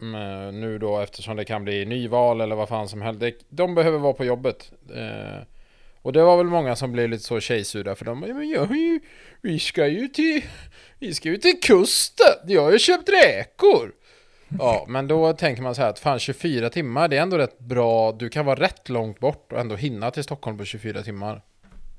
Mm, 0.00 0.60
nu 0.60 0.78
då 0.78 1.00
eftersom 1.00 1.36
det 1.36 1.44
kan 1.44 1.64
bli 1.64 1.84
nyval 1.84 2.40
eller 2.40 2.56
vad 2.56 2.68
fan 2.68 2.88
som 2.88 3.02
helst. 3.02 3.22
De 3.48 3.74
behöver 3.74 3.98
vara 3.98 4.12
på 4.12 4.24
jobbet. 4.24 4.72
Eh, 4.94 5.42
och 6.06 6.12
det 6.12 6.22
var 6.22 6.36
väl 6.36 6.46
många 6.46 6.76
som 6.76 6.92
blev 6.92 7.08
lite 7.08 7.24
så 7.24 7.40
tjejsura 7.40 7.94
för 7.94 8.04
de 8.04 8.20
bara, 8.20 8.34
men 8.34 8.48
jag 8.48 8.76
ju, 8.76 9.00
vi 9.42 9.58
ska 9.58 9.86
ju 9.86 10.08
till, 10.08 10.42
vi 10.98 11.14
ska 11.14 11.28
ju 11.28 11.36
till 11.36 11.60
kusten. 11.62 12.34
Jag 12.46 12.62
har 12.62 12.72
ju 12.72 12.78
köpt 12.78 13.08
räkor. 13.08 13.92
Ja, 14.58 14.84
men 14.88 15.08
då 15.08 15.32
tänker 15.32 15.62
man 15.62 15.74
så 15.74 15.82
här 15.82 15.88
att 15.90 15.98
fan 15.98 16.18
24 16.18 16.70
timmar, 16.70 17.08
det 17.08 17.16
är 17.16 17.22
ändå 17.22 17.38
rätt 17.38 17.58
bra. 17.58 18.12
Du 18.12 18.28
kan 18.28 18.44
vara 18.46 18.60
rätt 18.60 18.88
långt 18.88 19.20
bort 19.20 19.52
och 19.52 19.60
ändå 19.60 19.76
hinna 19.76 20.10
till 20.10 20.24
Stockholm 20.24 20.58
på 20.58 20.64
24 20.64 21.02
timmar. 21.02 21.42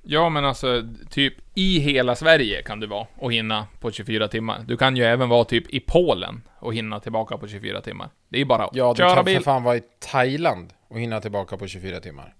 Ja, 0.03 0.29
men 0.29 0.45
alltså, 0.45 0.83
typ 1.09 1.33
i 1.55 1.79
hela 1.79 2.15
Sverige 2.15 2.61
kan 2.63 2.79
du 2.79 2.87
vara 2.87 3.07
och 3.15 3.33
hinna 3.33 3.67
på 3.79 3.91
24 3.91 4.27
timmar. 4.27 4.63
Du 4.67 4.77
kan 4.77 4.95
ju 4.97 5.03
även 5.03 5.29
vara 5.29 5.43
typ 5.45 5.69
i 5.73 5.79
Polen 5.79 6.41
och 6.59 6.73
hinna 6.73 6.99
tillbaka 6.99 7.37
på 7.37 7.47
24 7.47 7.81
timmar. 7.81 8.09
Det 8.29 8.37
är 8.37 8.39
ju 8.39 8.45
bara 8.45 8.65
att 8.65 8.75
Ja, 8.75 8.93
du 8.93 8.97
köra 8.97 9.15
kan 9.15 9.25
bil. 9.25 9.35
för 9.37 9.43
fan 9.43 9.63
vara 9.63 9.77
i 9.77 9.81
Thailand 9.99 10.73
och 10.87 10.99
hinna 10.99 11.21
tillbaka 11.21 11.57
på 11.57 11.67
24 11.67 11.99
timmar. 11.99 12.33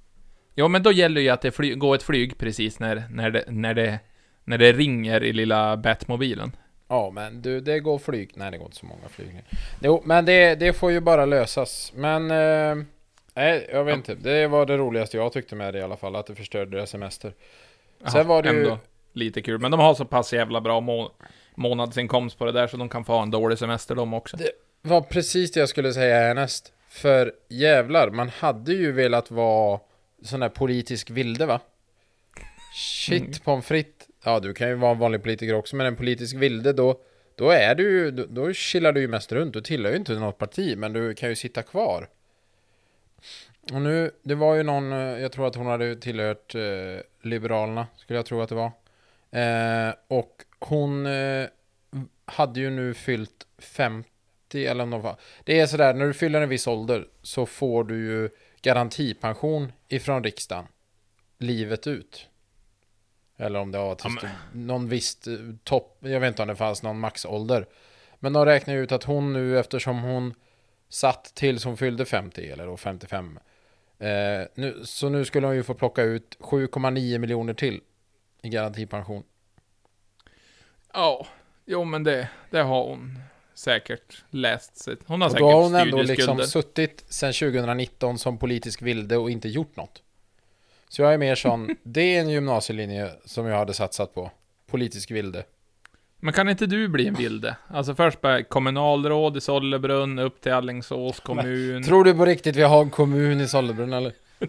Ja, 0.59 0.67
men 0.67 0.83
då 0.83 0.91
gäller 0.91 1.21
ju 1.21 1.29
att 1.29 1.41
det 1.41 1.51
fly- 1.51 1.75
går 1.75 1.95
ett 1.95 2.03
flyg 2.03 2.37
precis 2.37 2.79
när, 2.79 3.03
när, 3.11 3.31
det, 3.31 3.43
när, 3.47 3.73
det, 3.73 3.99
när 4.43 4.57
det 4.57 4.71
ringer 4.73 5.23
i 5.23 5.33
lilla 5.33 5.77
Batmobilen. 5.77 6.51
Ja, 6.87 7.09
men 7.13 7.41
du, 7.41 7.59
det 7.61 7.79
går 7.79 7.97
flyg. 7.99 8.31
Nej, 8.35 8.51
det 8.51 8.57
går 8.57 8.65
inte 8.65 8.77
så 8.77 8.85
många 8.85 9.09
flyg. 9.09 9.43
Jo, 9.81 10.01
men 10.05 10.25
det, 10.25 10.55
det 10.55 10.73
får 10.73 10.91
ju 10.91 10.99
bara 10.99 11.25
lösas. 11.25 11.91
Men... 11.95 12.31
Eh, 12.31 12.85
nej, 13.33 13.69
jag 13.71 13.83
vet 13.83 13.91
Ja. 13.91 13.97
inte. 13.97 14.15
Det 14.15 14.47
var 14.47 14.65
det 14.65 14.77
roligaste 14.77 15.17
jag 15.17 15.33
tyckte 15.33 15.55
med 15.55 15.73
det 15.73 15.79
i 15.79 15.81
alla 15.83 15.97
fall, 15.97 16.15
att 16.15 16.25
det 16.27 16.35
förstörde 16.35 16.77
deras 16.77 16.89
semester. 16.89 17.33
Jaha, 18.01 18.11
Sen 18.11 18.27
var 18.27 18.43
det 18.43 18.49
ju- 18.51 18.57
ändå 18.63 18.77
lite 19.13 19.41
kul. 19.41 19.59
Men 19.59 19.71
de 19.71 19.79
har 19.79 19.93
så 19.93 20.05
pass 20.05 20.33
jävla 20.33 20.61
bra 20.61 20.79
må- 20.79 21.11
månadsinkomst 21.55 22.37
på 22.37 22.45
det 22.45 22.51
där 22.51 22.67
så 22.67 22.77
de 22.77 22.89
kan 22.89 23.05
få 23.05 23.13
ha 23.13 23.21
en 23.23 23.31
dålig 23.31 23.57
semester 23.57 23.95
de 23.95 24.13
också. 24.13 24.37
Det 24.37 24.51
var 24.81 25.01
precis 25.01 25.51
det 25.51 25.59
jag 25.59 25.69
skulle 25.69 25.93
säga 25.93 26.15
härnäst. 26.19 26.73
För 26.89 27.33
jävlar, 27.49 28.09
man 28.09 28.29
hade 28.29 28.73
ju 28.73 28.91
velat 28.91 29.31
vara 29.31 29.79
sån 30.27 30.39
där 30.39 30.49
politisk 30.49 31.09
vilde 31.09 31.45
va? 31.45 31.59
Shit, 32.75 33.21
Mm. 33.21 33.33
pommes 33.43 33.65
frites. 33.65 34.07
Ja, 34.23 34.39
du 34.39 34.53
kan 34.53 34.69
ju 34.69 34.75
vara 34.75 34.91
en 34.91 34.99
vanlig 34.99 35.21
politiker 35.23 35.53
också, 35.53 35.75
men 35.75 35.85
en 35.87 35.95
politisk 35.95 36.35
vilde 36.35 36.73
då, 36.73 36.99
då 37.35 37.49
är 37.49 37.75
du 37.75 37.83
ju, 37.83 38.11
då, 38.11 38.25
då 38.29 38.53
chillar 38.53 38.91
du 38.93 39.01
ju 39.01 39.07
mest 39.07 39.31
runt. 39.31 39.53
Du 39.53 39.61
tillhör 39.61 39.91
ju 39.91 39.97
inte 39.97 40.13
något 40.13 40.37
parti, 40.37 40.77
men 40.77 40.93
du 40.93 41.13
kan 41.13 41.29
ju 41.29 41.35
sitta 41.35 41.63
kvar. 41.63 42.07
Och 43.73 43.81
nu, 43.81 44.11
det 44.23 44.35
var 44.35 44.55
ju 44.55 44.63
någon, 44.63 44.91
eh, 44.91 44.97
jag 44.99 45.31
tror 45.31 45.47
att 45.47 45.55
hon 45.55 45.67
hade 45.67 45.95
tillhört 45.95 46.55
eh, 46.55 46.61
Liberalerna, 47.21 47.87
skulle 47.97 48.19
jag 48.19 48.25
tro 48.25 48.41
att 48.41 48.49
det 48.49 48.55
var. 48.55 48.71
Eh, 49.31 49.93
och 50.07 50.43
hon 50.59 51.05
eh, 51.05 51.45
hade 52.25 52.59
ju 52.59 52.69
nu 52.69 52.93
fyllt 52.93 53.47
50 53.57 54.09
eller 54.53 54.83
om 54.83 54.89
de 54.89 55.01
var. 55.01 55.15
Det 55.43 55.59
är 55.59 55.65
sådär, 55.67 55.93
när 55.93 56.05
du 56.07 56.13
fyller 56.13 56.41
en 56.41 56.49
viss 56.49 56.67
ålder 56.67 57.07
så 57.21 57.45
får 57.45 57.83
du 57.83 57.95
ju 58.05 58.29
garantipension 58.61 59.71
ifrån 59.87 60.23
riksdagen 60.23 60.67
livet 61.37 61.87
ut. 61.87 62.27
Eller 63.37 63.59
om 63.59 63.71
det 63.71 63.77
var 63.77 63.97
Ja, 64.03 64.29
någon 64.53 64.89
visst 64.89 65.27
eh, 65.27 65.33
topp, 65.63 65.97
jag 65.99 66.19
vet 66.19 66.27
inte 66.27 66.41
om 66.41 66.47
det 66.47 66.55
fanns 66.55 66.83
någon 66.83 66.99
maxålder. 66.99 67.67
Men 68.19 68.33
de 68.33 68.45
räknar 68.45 68.73
ju 68.73 68.83
ut 68.83 68.91
att 68.91 69.03
hon 69.03 69.33
nu, 69.33 69.59
eftersom 69.59 69.99
hon 69.99 70.33
satt 70.89 71.31
tills 71.35 71.63
hon 71.65 71.77
fyllde 71.77 72.05
50, 72.05 72.49
eller 72.49 72.65
då 72.65 72.77
55. 72.77 73.39
Eh, 73.99 74.41
nu, 74.55 74.81
så 74.85 75.09
nu 75.09 75.25
skulle 75.25 75.47
hon 75.47 75.55
ju 75.55 75.63
få 75.63 75.73
plocka 75.73 76.01
ut 76.01 76.37
7,9 76.39 77.17
miljoner 77.17 77.53
till 77.53 77.81
i 78.41 78.49
garantipension. 78.49 79.23
Ja, 80.93 81.27
jo 81.65 81.83
men 81.83 82.03
det, 82.03 82.29
det 82.49 82.59
har 82.59 82.83
hon 82.83 83.19
säkert 83.57 84.23
läst 84.29 84.77
sig. 84.77 84.95
Hon 85.05 85.21
har 85.21 85.27
Och 85.27 85.31
säkert 85.31 85.41
då 85.41 85.51
har 85.51 85.63
hon 85.63 85.75
ändå 85.75 86.01
liksom 86.01 86.39
suttit 86.39 87.05
sedan 87.09 87.33
2019 87.33 88.17
som 88.17 88.37
politisk 88.37 88.81
vilde 88.81 89.17
och 89.17 89.29
inte 89.31 89.49
gjort 89.49 89.75
något. 89.75 90.01
Så 90.89 91.01
jag 91.01 91.13
är 91.13 91.17
mer 91.17 91.35
sån, 91.35 91.75
det 91.83 92.01
är 92.01 92.21
en 92.21 92.29
gymnasielinje 92.29 93.11
som 93.25 93.45
jag 93.45 93.57
hade 93.57 93.73
satsat 93.73 94.13
på. 94.13 94.31
Politisk 94.67 95.11
vilde. 95.11 95.43
Men 96.19 96.33
kan 96.33 96.49
inte 96.49 96.65
du 96.65 96.87
bli 96.87 97.07
en 97.07 97.13
vilde? 97.13 97.57
Alltså 97.67 97.95
först 97.95 98.21
bara 98.21 98.43
kommunalråd 98.43 99.37
i 99.37 99.41
Sollebrunn, 99.41 100.19
upp 100.19 100.41
till 100.41 100.53
Alingsås 100.53 101.19
kommun. 101.19 101.83
Tror 101.83 102.03
du 102.03 102.13
på 102.13 102.25
riktigt 102.25 102.55
vi 102.55 102.63
har 102.63 102.81
en 102.81 102.89
kommun 102.89 103.41
i 103.41 103.47
Sollebrunn 103.47 103.93
eller? 103.93 104.13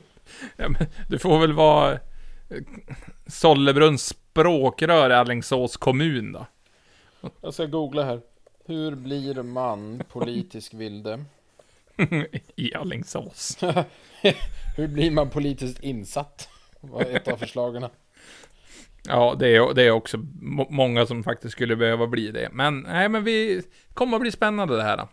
Ja, 0.56 0.68
men 0.68 0.86
du 1.08 1.18
får 1.18 1.38
väl 1.40 1.52
vara 1.52 1.92
eh, 1.92 1.98
Sollebrunns 3.26 4.06
språkrör 4.06 5.10
i 5.10 5.14
Alingsås 5.14 5.76
kommun 5.76 6.32
då. 6.32 6.46
Jag 7.40 7.54
ska 7.54 7.66
googla 7.66 8.04
här. 8.04 8.20
Hur 8.68 8.94
blir 8.94 9.42
man 9.42 10.02
politisk 10.08 10.74
vilde? 10.74 11.24
I 12.56 12.74
Alingsås. 12.74 13.58
Hur 14.76 14.86
blir 14.88 15.10
man 15.10 15.30
politiskt 15.30 15.82
insatt? 15.82 16.48
Var 16.80 17.00
ett 17.02 17.28
av 17.28 17.36
förslagen. 17.36 17.86
Ja, 19.08 19.36
det 19.38 19.48
är, 19.56 19.74
det 19.74 19.82
är 19.82 19.90
också 19.90 20.18
må- 20.40 20.66
många 20.70 21.06
som 21.06 21.22
faktiskt 21.24 21.52
skulle 21.52 21.76
behöva 21.76 22.06
bli 22.06 22.30
det. 22.30 22.48
Men 22.52 22.80
nej, 22.80 23.08
men 23.08 23.24
vi 23.24 23.62
kommer 23.94 24.16
att 24.16 24.20
bli 24.20 24.30
spännande 24.30 24.76
det 24.76 24.82
här. 24.82 25.06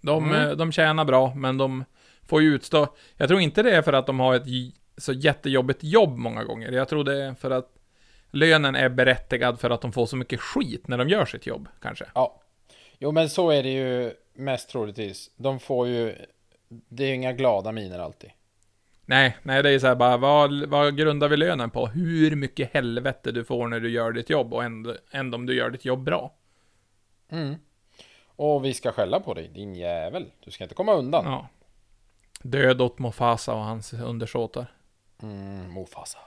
De, 0.00 0.24
Mm. 0.24 0.48
eh, 0.50 0.56
de 0.56 0.72
tjänar 0.72 1.04
bra, 1.04 1.34
men 1.34 1.58
de 1.58 1.84
får 2.28 2.42
ju 2.42 2.54
utstå. 2.54 2.86
Jag 3.16 3.28
tror 3.28 3.40
inte 3.40 3.62
det 3.62 3.76
är 3.76 3.82
för 3.82 3.92
att 3.92 4.06
de 4.06 4.20
har 4.20 4.34
ett 4.34 4.46
så 4.98 5.12
jättejobbigt 5.12 5.84
jobb 5.84 6.16
många 6.18 6.44
gånger. 6.44 6.72
Jag 6.72 6.88
tror 6.88 7.04
det 7.04 7.24
är 7.24 7.34
för 7.34 7.50
att 7.50 7.68
lönen 8.30 8.74
är 8.76 8.88
berättigad 8.88 9.60
för 9.60 9.70
att 9.70 9.80
de 9.80 9.92
får 9.92 10.06
så 10.06 10.16
mycket 10.16 10.40
skit 10.40 10.88
när 10.88 10.98
de 10.98 11.08
gör 11.08 11.24
sitt 11.26 11.46
jobb, 11.46 11.68
kanske. 11.82 12.04
Ja. 12.14 12.42
Jo 12.98 13.12
men 13.12 13.30
så 13.30 13.50
är 13.50 13.62
det 13.62 13.72
ju 13.72 14.14
mest 14.34 14.68
troligtvis. 14.70 15.30
De 15.36 15.60
får 15.60 15.88
ju... 15.88 16.14
Det 16.68 17.04
är 17.04 17.14
inga 17.14 17.32
glada 17.32 17.72
miner 17.72 17.98
alltid. 17.98 18.30
Nej, 19.04 19.36
nej, 19.42 19.62
det 19.62 19.70
är 19.70 19.78
så 19.78 19.86
här 19.86 19.94
bara, 19.94 20.16
vad, 20.16 20.66
vad 20.66 20.96
grundar 20.96 21.28
vi 21.28 21.36
lönen 21.36 21.70
på? 21.70 21.86
Hur 21.86 22.36
mycket 22.36 22.72
helvete 22.74 23.32
du 23.32 23.44
får 23.44 23.68
när 23.68 23.80
du 23.80 23.90
gör 23.90 24.12
ditt 24.12 24.30
jobb 24.30 24.54
och 24.54 24.64
ändå, 24.64 24.94
ändå 25.10 25.36
om 25.36 25.46
du 25.46 25.54
gör 25.54 25.70
ditt 25.70 25.84
jobb 25.84 26.02
bra. 26.04 26.32
Mm. 27.30 27.54
Och 28.26 28.64
vi 28.64 28.74
ska 28.74 28.92
skälla 28.92 29.20
på 29.20 29.34
dig, 29.34 29.48
din 29.48 29.74
jävel. 29.74 30.26
Du 30.44 30.50
ska 30.50 30.64
inte 30.64 30.74
komma 30.74 30.92
undan. 30.94 31.24
Ja. 31.24 31.48
Död 32.42 32.80
åt 32.80 32.98
Mofasa 32.98 33.54
och 33.54 33.64
hans 33.64 33.92
undersåtar. 33.92 34.66
Mm, 35.22 35.74
Mufasa. 35.74 36.18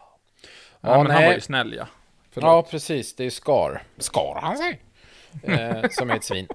Ja, 0.81 0.89
Ja, 0.89 0.97
men 1.03 1.11
han 1.11 1.21
nej. 1.21 1.27
var 1.27 1.33
ju 1.35 1.41
snäll 1.41 1.73
ja. 1.73 1.88
Förlåt. 2.31 2.47
Ja, 2.47 2.71
precis. 2.71 3.15
Det 3.15 3.23
är 3.23 3.29
Scar. 3.29 3.83
Skar 3.97 4.39
han 4.41 4.57
sig? 4.57 4.81
Eh, 5.43 5.89
som 5.91 6.09
är 6.09 6.15
ett 6.15 6.24
svin. 6.24 6.48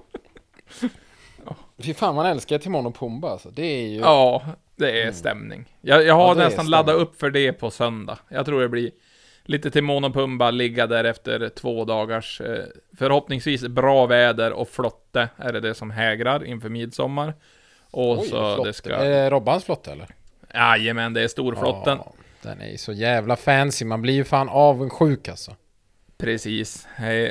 Fy 1.79 1.93
fan, 1.93 2.15
man 2.15 2.25
älskar 2.25 2.57
Timon 2.57 2.85
och 2.85 2.95
Pumba 2.95 3.29
alltså. 3.29 3.49
Det 3.49 3.65
är 3.65 3.87
ju... 3.87 3.99
Ja, 3.99 4.43
det 4.75 5.01
är 5.01 5.11
stämning. 5.11 5.65
Jag, 5.81 6.03
jag 6.05 6.15
har 6.15 6.31
Mm. 6.31 6.39
Ja, 6.41 6.45
nästan 6.47 6.69
laddat 6.69 6.95
upp 6.95 7.19
för 7.19 7.29
det 7.29 7.53
på 7.53 7.71
söndag. 7.71 8.17
Jag 8.29 8.45
tror 8.45 8.61
det 8.61 8.69
blir 8.69 8.91
lite 9.43 9.71
Timon 9.71 10.03
och 10.03 10.13
Pumba, 10.13 10.51
ligga 10.51 10.87
där 10.87 11.03
efter 11.03 11.49
två 11.49 11.85
dagars 11.85 12.41
eh, 12.41 12.63
förhoppningsvis 12.97 13.61
bra 13.67 14.05
väder 14.05 14.51
och 14.53 14.69
flotte 14.69 15.29
är 15.37 15.53
det 15.53 15.59
det 15.59 15.73
som 15.75 15.91
hägrar 15.91 16.45
inför 16.45 16.69
midsommar. 16.69 17.33
Och 17.91 18.19
Oj, 18.19 18.27
så 18.27 18.55
flotte. 18.55 18.69
det 18.69 18.73
ska... 18.73 18.93
Är 18.95 19.09
det 19.09 19.29
Robbans 19.29 19.63
flotte 19.63 19.91
eller? 19.91 20.07
Jajamän, 20.53 21.13
det 21.13 21.21
är 21.21 21.27
storflotten. 21.27 21.97
Ja, 22.05 22.13
den 22.41 22.61
är 22.61 22.69
ju 22.71 22.77
så 22.77 22.91
jävla 22.91 23.35
fancy. 23.35 23.85
Man 23.85 24.01
blir 24.01 24.13
ju 24.13 24.23
fan 24.23 24.49
avundsjuk 24.49 25.27
alltså. 25.27 25.51
Precis. 26.17 26.87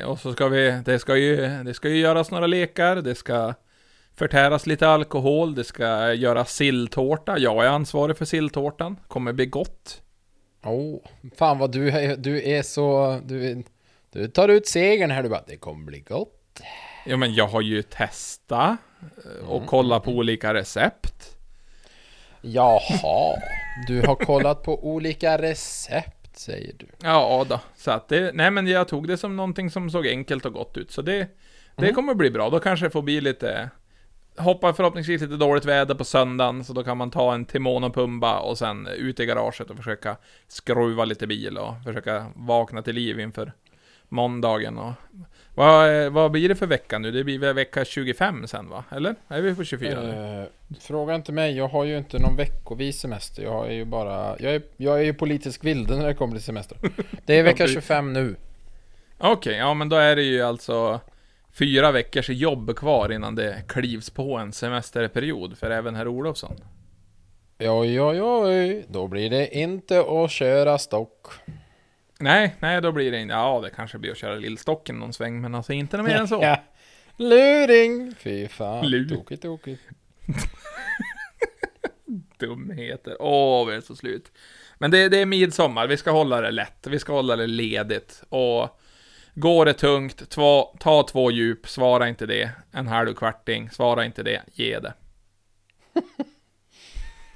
Och 0.07 0.21
så 0.21 0.33
ska 0.33 0.49
vi, 0.49 0.83
det 0.85 0.99
ska 0.99 1.17
ju, 1.17 1.63
det 1.65 1.75
ska 1.75 1.89
ju 1.89 1.97
göras 1.97 2.31
några 2.31 2.47
lekar, 2.47 2.97
det 2.97 3.15
ska 3.15 3.55
förtäras 4.15 4.67
lite 4.67 4.89
alkohol, 4.89 5.55
det 5.55 5.65
ska 5.65 6.13
göras 6.13 6.55
silltårta. 6.55 7.39
Jag 7.39 7.65
är 7.65 7.69
ansvarig 7.69 8.17
för 8.17 8.25
silltårtan. 8.25 8.97
Kommer 9.09 9.33
bli 9.33 9.47
gott. 9.47 10.03
Åh, 10.65 11.01
fan 11.37 11.59
vad 11.59 11.73
du 11.73 11.91
är, 11.91 12.17
du 12.17 12.43
är 12.51 12.63
så... 12.63 13.21
Du, 13.25 13.63
du 14.13 14.29
tar 14.29 14.49
ut 14.49 14.67
segern 14.67 15.11
här 15.11 15.23
du 15.23 15.29
bara. 15.29 15.45
Det 15.47 15.57
kommer 15.57 15.85
bli 15.85 16.01
gott. 16.01 16.61
Ja, 17.07 17.17
men 17.17 17.35
jag 17.35 17.47
har 17.47 17.61
ju 17.61 17.83
testat 17.83 18.77
eh, 19.01 19.49
och 19.49 19.67
kollat 19.67 20.05
på 20.05 20.11
olika 20.11 20.55
recept. 20.55 21.37
Jaha, 22.41 23.37
du 23.87 24.03
har 24.03 24.15
kollat 24.15 24.63
på 24.63 24.87
olika 24.87 25.39
recept 25.43 26.24
säger 26.37 26.75
du. 26.79 26.87
Ja 27.03 27.47
då, 27.49 27.61
så 27.77 27.91
att 27.91 28.09
det, 28.09 28.35
nej 28.35 28.51
men 28.51 28.67
jag 28.67 28.89
tog 28.89 29.09
det 29.09 29.17
som 29.17 29.37
någonting 29.37 29.71
som 29.71 29.91
såg 29.91 30.07
enkelt 30.07 30.47
och 30.47 30.53
gott 30.53 30.77
ut. 30.77 30.91
Så 30.91 31.03
det, 31.03 31.29
det 31.77 31.93
kommer 31.93 32.15
bli 32.15 32.31
bra. 32.31 32.51
Då 32.51 32.61
kanske 32.61 32.87
det 32.87 32.91
får 32.91 33.03
bli 33.03 33.21
lite, 33.21 33.71
hoppa 34.37 34.73
förhoppningsvis 34.73 35.23
lite 35.23 35.37
dåligt 35.37 35.65
väder 35.65 35.95
på 35.95 36.05
söndagen, 36.05 36.65
så 36.65 36.73
då 36.73 36.85
kan 36.85 36.97
man 36.99 37.11
ta 37.11 37.35
en 37.35 37.45
Timon 37.45 37.85
och 37.85 37.95
Pumba 37.95 38.39
och 38.39 38.59
sen 38.59 38.87
ut 38.87 39.21
i 39.21 39.27
garaget 39.27 39.71
och 39.71 39.77
försöka 39.77 40.17
skruva 40.49 41.05
lite 41.05 41.27
bil 41.27 41.59
och 41.59 41.75
försöka 41.85 42.27
vakna 42.35 42.83
till 42.83 42.95
liv 42.95 43.21
inför 43.21 43.53
måndagen 44.09 44.79
och 44.79 44.93
vad, 45.55 46.13
vad 46.13 46.31
blir 46.31 46.49
det 46.49 46.55
för 46.55 46.67
vecka 46.67 46.99
nu? 46.99 47.11
Det 47.11 47.25
blir 47.25 47.39
väl 47.39 47.55
vecka 47.55 47.85
25 47.85 48.47
sen 48.47 48.69
va? 48.69 48.85
Eller? 48.91 49.15
Är 49.29 49.41
vi 49.41 49.55
på 49.55 49.65
24 49.65 50.01
nu? 50.03 50.41
Eh, 50.43 50.77
fråga 50.81 51.15
inte 51.15 51.33
mig, 51.33 51.57
jag 51.57 51.69
har 51.69 51.85
ju 51.85 51.99
inte 51.99 52.19
någon 52.19 52.37
veckovis 52.37 53.01
semester. 53.01 53.43
Jag 53.43 53.67
är 53.67 53.73
ju 53.73 53.85
bara... 53.85 54.37
Jag 54.39 54.55
är, 54.55 54.63
jag 54.77 54.99
är 54.99 55.03
ju 55.05 55.15
politisk 55.15 55.65
vilde 55.65 55.97
när 55.97 56.07
det 56.07 56.15
kommer 56.15 56.33
till 56.35 56.43
semester. 56.45 56.79
Det 57.27 57.39
är 57.39 57.43
vecka 57.51 57.63
Ja, 57.63 57.67
du- 57.67 57.73
25 57.73 58.13
nu. 58.13 58.37
Okej, 59.19 59.57
ja 59.57 59.75
men 59.75 59.89
då 59.89 59.97
är 59.97 60.17
det 60.17 60.23
ju 60.23 60.43
alltså 60.43 61.01
fyra 61.53 61.93
veckors 61.93 62.29
jobb 62.31 62.77
kvar 62.77 63.13
innan 63.13 63.35
det 63.35 63.63
klivs 63.69 64.11
på 64.11 64.37
en 64.37 64.53
semesterperiod 64.53 65.59
för 65.59 65.71
även 65.71 65.95
herr 65.95 66.09
Olofsson. 66.09 66.57
Oj, 67.59 68.01
oj, 68.01 68.23
oj. 68.23 68.85
Då 68.89 69.09
blir 69.09 69.31
det 69.31 69.57
inte 69.59 70.01
att 70.01 70.31
köra 70.31 70.79
stock. 70.79 71.27
Nej, 72.25 72.57
nej 72.61 72.81
då 72.81 72.93
blir 72.93 73.13
det 73.13 73.21
inte, 73.21 73.35
ja 73.35 73.61
det 73.65 73.71
kanske 73.71 73.99
blir 73.99 74.11
att 74.11 74.17
köra 74.17 74.35
lillstocken 74.35 74.99
någon 74.99 75.13
sväng 75.13 75.41
men 75.41 75.55
alltså 75.55 75.73
inte 75.73 76.03
mer 76.03 76.17
än 76.17 76.29
så. 76.29 76.35
Ja. 76.43 76.63
Luring! 77.17 78.15
Fy 78.19 78.49
fan, 78.49 78.87
Lur. 78.87 79.09
tokigt, 79.09 79.43
tokigt. 79.43 79.83
Dumheter, 82.39 83.17
åh 83.21 83.67
vi 83.67 83.75
är 83.75 83.81
så 83.81 83.97
slut. 83.97 84.33
Men 84.79 84.91
det, 84.91 85.09
det 85.09 85.19
är 85.19 85.27
midsommar, 85.27 85.87
vi 85.87 85.97
ska 85.97 86.11
hålla 86.11 86.41
det 86.41 86.51
lätt, 86.51 86.87
vi 86.87 86.99
ska 86.99 87.13
hålla 87.13 87.37
det 87.37 87.47
ledigt 87.47 88.23
och 88.29 88.81
Går 89.35 89.65
det 89.65 89.75
tungt, 89.75 90.31
två, 90.31 90.77
ta 90.81 91.03
två 91.03 91.31
djup, 91.31 91.69
svara 91.69 92.09
inte 92.09 92.27
det. 92.27 92.51
En 92.73 92.87
halv 92.87 93.15
kvarting, 93.15 93.71
svara 93.71 94.05
inte 94.05 94.23
det, 94.23 94.43
ge 94.53 94.79
det. 94.79 94.95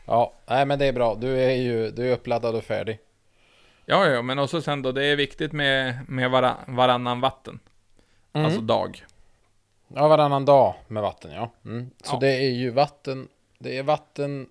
Ja, 0.07 0.35
nej 0.47 0.67
men 0.67 0.79
det 0.79 0.87
är 0.87 0.93
bra. 0.93 1.15
Du 1.15 1.41
är 1.41 1.55
ju 1.55 1.91
du 1.91 2.09
är 2.09 2.13
uppladdad 2.13 2.55
och 2.55 2.65
färdig. 2.65 2.99
Ja, 3.91 4.07
ja, 4.07 4.23
men 4.23 4.39
också 4.39 4.63
sen 4.63 4.83
då, 4.83 4.93
det 4.93 5.05
är 5.05 5.17
viktigt 5.17 5.53
med, 5.53 6.09
med 6.09 6.31
vara, 6.31 6.57
varannan 6.67 7.21
vatten. 7.21 7.61
Mm. 8.33 8.47
Alltså 8.47 8.61
dag. 8.61 9.05
Ja, 9.95 10.09
varannan 10.09 10.45
dag 10.45 10.75
med 10.89 11.03
vatten, 11.03 11.31
ja. 11.33 11.51
Mm. 11.65 11.91
Så 12.05 12.15
Ja. 12.15 12.19
det 12.21 12.35
är 12.35 12.51
ju 12.51 12.71
vatten. 12.71 13.29
Det 13.59 13.79
är 13.79 13.83
vatten 13.83 14.49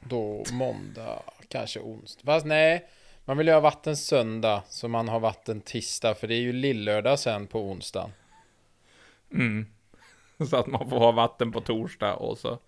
då 0.00 0.44
måndag, 0.52 1.22
kanske 1.48 1.80
onsdag. 1.80 2.22
Fast 2.24 2.46
nej, 2.46 2.88
man 3.24 3.36
vill 3.36 3.46
ju 3.46 3.52
ha 3.52 3.60
vatten 3.60 3.96
söndag 3.96 4.62
så 4.68 4.88
man 4.88 5.08
har 5.08 5.20
vatten 5.20 5.60
tisdag. 5.60 6.14
För 6.14 6.26
det 6.28 6.34
är 6.34 6.40
ju 6.40 6.52
lillördag 6.52 7.18
sen 7.18 7.46
på 7.46 7.60
onsdagen. 7.60 8.12
Mm. 9.34 9.66
Så 10.50 10.56
att 10.56 10.66
man 10.66 10.90
får 10.90 10.98
ha 10.98 11.12
vatten 11.12 11.52
på 11.52 11.60
torsdag 11.60 12.14
och 12.14 12.38
så. 12.38 12.58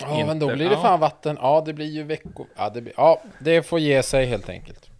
Ja, 0.00 0.14
Inte- 0.14 0.26
men 0.26 0.38
då 0.38 0.46
blir 0.54 0.68
det 0.68 0.74
ja. 0.74 0.82
fan 0.82 1.00
vatten. 1.00 1.38
Ja, 1.40 1.62
det 1.66 1.72
blir 1.72 1.86
ju 1.86 2.02
veckor. 2.02 2.46
Ja, 2.56 2.70
det, 2.70 2.80
blir, 2.82 2.94
ja, 2.96 3.22
det 3.38 3.62
får 3.62 3.78
ge 3.80 4.02
sig 4.02 4.26
helt 4.26 4.48
enkelt. 4.48 4.90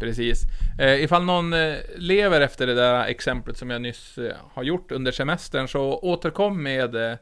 Precis. 0.00 0.42
Eh, 0.80 1.02
ifall 1.04 1.24
någon 1.24 1.52
eh, 1.52 1.74
lever 1.96 2.40
efter 2.40 2.66
det 2.66 2.74
där 2.74 3.04
exemplet 3.06 3.56
som 3.56 3.70
jag 3.70 3.82
nyss 3.82 4.18
eh, 4.18 4.36
har 4.52 4.62
gjort 4.62 4.92
under 4.92 5.12
semestern 5.12 5.68
så 5.68 5.98
återkom 5.98 6.62
med 6.62 6.94
eh, 6.94 7.16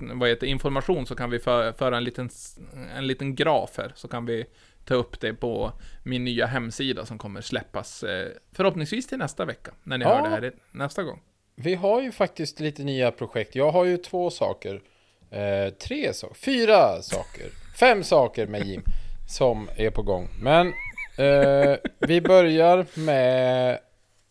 vad 0.00 0.28
heter, 0.28 0.46
information 0.46 1.06
så 1.06 1.14
kan 1.14 1.30
vi 1.30 1.38
för, 1.38 1.72
föra 1.72 1.96
en 1.96 2.04
liten, 2.04 2.30
en 2.96 3.06
liten 3.06 3.34
graf 3.34 3.70
här 3.78 3.92
så 3.94 4.08
kan 4.08 4.26
vi 4.26 4.44
ta 4.84 4.94
upp 4.94 5.20
det 5.20 5.34
på 5.34 5.72
min 6.04 6.24
nya 6.24 6.46
hemsida 6.46 7.06
som 7.06 7.18
kommer 7.18 7.40
släppas 7.40 8.02
eh, 8.02 8.28
förhoppningsvis 8.52 9.06
till 9.06 9.18
nästa 9.18 9.44
vecka 9.44 9.70
när 9.82 9.98
ni 9.98 10.04
Ja. 10.04 10.14
hör 10.14 10.22
det 10.22 10.28
här 10.28 10.52
nästa 10.72 11.02
gång. 11.02 11.20
Vi 11.56 11.74
har 11.74 12.02
ju 12.02 12.12
faktiskt 12.12 12.60
lite 12.60 12.82
nya 12.82 13.10
projekt. 13.10 13.54
Jag 13.54 13.70
har 13.70 13.84
ju 13.84 13.96
två 13.96 14.30
saker. 14.30 14.80
Eh, 15.36 15.70
tre 15.70 16.12
saker. 16.12 16.34
Fyra 16.34 17.02
saker. 17.02 17.46
Fem 17.78 18.04
saker 18.04 18.46
med 18.46 18.66
Jim 18.66 18.82
som 19.28 19.68
är 19.76 19.90
på 19.90 20.02
gång. 20.02 20.28
Men 20.40 20.66
eh, 21.18 21.76
vi 21.98 22.20
börjar 22.20 22.86
med 22.94 23.78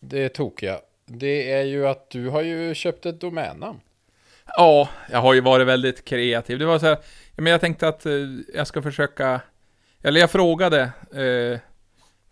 det 0.00 0.28
tokiga. 0.28 0.80
Det 1.06 1.52
är 1.52 1.62
ju 1.62 1.86
att 1.86 2.10
du 2.10 2.28
har 2.28 2.42
ju 2.42 2.74
köpt 2.74 3.06
ett 3.06 3.20
domännamn. 3.20 3.80
Ja, 4.46 4.88
jag 5.10 5.18
har 5.18 5.34
ju 5.34 5.40
varit 5.40 5.66
väldigt 5.66 6.04
kreativ. 6.04 6.58
Det 6.58 6.66
var 6.66 6.78
så 6.78 6.86
här, 6.86 6.98
men 7.36 7.52
jag 7.52 7.60
tänkte 7.60 7.88
att 7.88 8.06
eh, 8.06 8.12
jag 8.54 8.66
ska 8.66 8.82
försöka, 8.82 9.40
eller 10.02 10.20
jag 10.20 10.30
frågade 10.30 10.80
eh, 11.14 11.60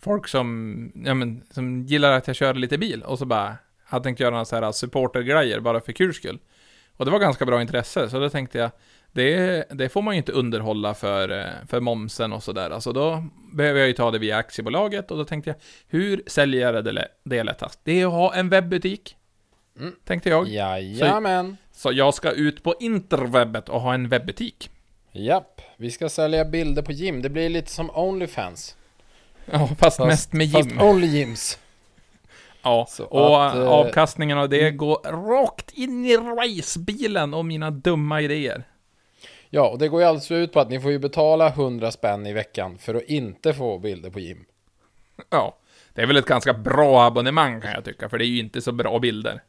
folk 0.00 0.28
som, 0.28 0.92
ja, 1.04 1.14
men, 1.14 1.42
som 1.50 1.82
gillar 1.82 2.12
att 2.12 2.26
jag 2.26 2.36
kör 2.36 2.54
lite 2.54 2.78
bil 2.78 3.02
och 3.02 3.18
så 3.18 3.26
bara, 3.26 3.56
jag 3.90 4.02
tänkte 4.02 4.22
göra 4.22 4.30
några 4.30 4.44
så 4.44 4.56
här 4.56 4.72
supportergrejer 4.72 5.60
bara 5.60 5.80
för 5.80 5.92
kul 5.92 6.14
skull. 6.14 6.38
Och 6.96 7.04
det 7.04 7.10
var 7.10 7.18
ganska 7.18 7.44
bra 7.44 7.60
intresse, 7.60 8.10
så 8.10 8.18
då 8.18 8.30
tänkte 8.30 8.58
jag, 8.58 8.70
det, 9.12 9.64
det 9.70 9.88
får 9.88 10.02
man 10.02 10.14
ju 10.14 10.18
inte 10.18 10.32
underhålla 10.32 10.94
för, 10.94 11.28
eh, 11.28 11.66
för 11.68 11.80
momsen 11.80 12.32
och 12.32 12.42
sådär. 12.42 12.70
Alltså 12.70 12.92
då 12.92 13.24
behöver 13.52 13.80
jag 13.80 13.88
ju 13.88 13.94
ta 13.94 14.10
det 14.10 14.18
via 14.18 14.36
aktiebolaget 14.36 15.10
och 15.10 15.16
då 15.16 15.24
tänkte 15.24 15.50
jag, 15.50 15.56
hur 15.88 16.22
säljer 16.26 16.72
jag 16.72 16.84
det, 16.84 17.08
det 17.24 17.42
lättast? 17.42 17.80
Det 17.84 18.00
är 18.00 18.06
att 18.06 18.12
ha 18.12 18.34
en 18.34 18.48
webbutik. 18.48 19.16
Mm. 19.78 19.94
Tänkte 20.04 20.28
jag. 20.28 20.48
Jajamän. 20.48 21.56
Så 21.72 21.92
jag 21.92 22.14
ska 22.14 22.30
ut 22.30 22.62
på 22.62 22.74
interwebbet 22.80 23.68
och 23.68 23.80
ha 23.80 23.94
en 23.94 24.08
webbutik. 24.08 24.70
Japp, 25.12 25.60
vi 25.76 25.90
ska 25.90 26.08
sälja 26.08 26.44
bilder 26.44 26.82
på 26.82 26.92
Jim. 26.92 27.22
Det 27.22 27.30
blir 27.30 27.48
lite 27.48 27.70
som 27.70 27.90
Onlyfans. 27.90 28.76
Ja, 29.50 29.68
fast, 29.78 29.98
mest 29.98 30.32
med 30.32 30.46
Jim. 30.46 30.70
Fast 30.70 30.82
Only 30.82 31.06
Jims. 31.06 31.58
Ja, 32.64 32.86
Så 32.88 33.04
och 33.04 33.46
att, 33.46 33.54
eh, 33.56 33.68
avkastningen 33.68 34.38
av 34.38 34.48
det 34.48 34.70
går 34.70 34.98
rakt 35.32 35.70
in 35.70 36.06
i 36.06 36.16
racebilen 36.16 37.34
och 37.34 37.44
mina 37.44 37.70
dumma 37.70 38.20
idéer. 38.20 38.64
Ja, 39.50 39.68
och 39.68 39.78
det 39.78 39.88
går 39.88 40.00
ju 40.00 40.06
alltså 40.06 40.34
ut 40.34 40.52
på 40.52 40.60
att 40.60 40.70
ni 40.70 40.80
får 40.80 40.90
ju 40.90 40.98
betala 40.98 41.48
100 41.48 41.90
spänn 41.90 42.26
i 42.26 42.32
veckan 42.32 42.78
för 42.78 42.94
att 42.94 43.02
inte 43.02 43.54
få 43.54 43.78
bilder 43.78 44.10
på 44.10 44.20
Jim. 44.20 44.44
Ja, 45.30 45.56
det 45.92 46.02
är 46.02 46.06
väl 46.06 46.16
ett 46.16 46.26
ganska 46.26 46.54
bra 46.54 47.04
abonnemang 47.04 47.60
kan 47.60 47.70
jag 47.72 47.84
tycka, 47.84 48.08
för 48.08 48.18
det 48.18 48.24
är 48.24 48.26
ju 48.26 48.38
inte 48.40 48.60
så 48.60 48.72
bra 48.72 48.98
bilder. 48.98 49.42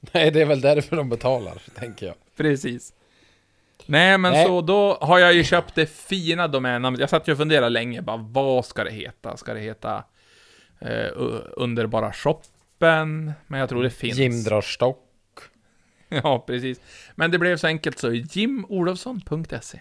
Nej, 0.00 0.30
det 0.30 0.40
är 0.40 0.44
väl 0.44 0.60
därför 0.60 0.96
de 0.96 1.08
betalar, 1.08 1.62
tänker 1.78 2.06
jag. 2.06 2.14
Precis. 2.36 2.92
Nej, 3.86 4.18
men 4.18 4.32
Nej. 4.32 4.46
så 4.46 4.60
då 4.60 4.98
har 5.00 5.18
jag 5.18 5.32
ju 5.32 5.44
köpt 5.44 5.74
det 5.74 5.86
fina 5.86 6.48
domännamnet. 6.48 7.00
Jag 7.00 7.10
satt 7.10 7.28
ju 7.28 7.32
och 7.32 7.38
funderade 7.38 7.68
länge, 7.68 8.02
bara 8.02 8.16
vad 8.16 8.64
ska 8.64 8.84
det 8.84 8.90
heta? 8.90 9.36
Ska 9.36 9.54
det 9.54 9.60
heta 9.60 10.04
eh, 10.80 11.08
Underbara 11.56 12.12
shoppen? 12.12 13.32
Men 13.46 13.60
jag 13.60 13.68
tror 13.68 13.82
det 13.82 13.90
finns. 13.90 14.18
Jim 14.18 14.42
drar 14.42 14.60
stock. 14.60 15.04
Ja, 16.10 16.44
precis. 16.46 16.80
Men 17.14 17.30
det 17.30 17.38
blev 17.38 17.56
så 17.56 17.66
enkelt 17.66 17.98
så, 17.98 18.12
jimolofsson.se. 18.12 19.80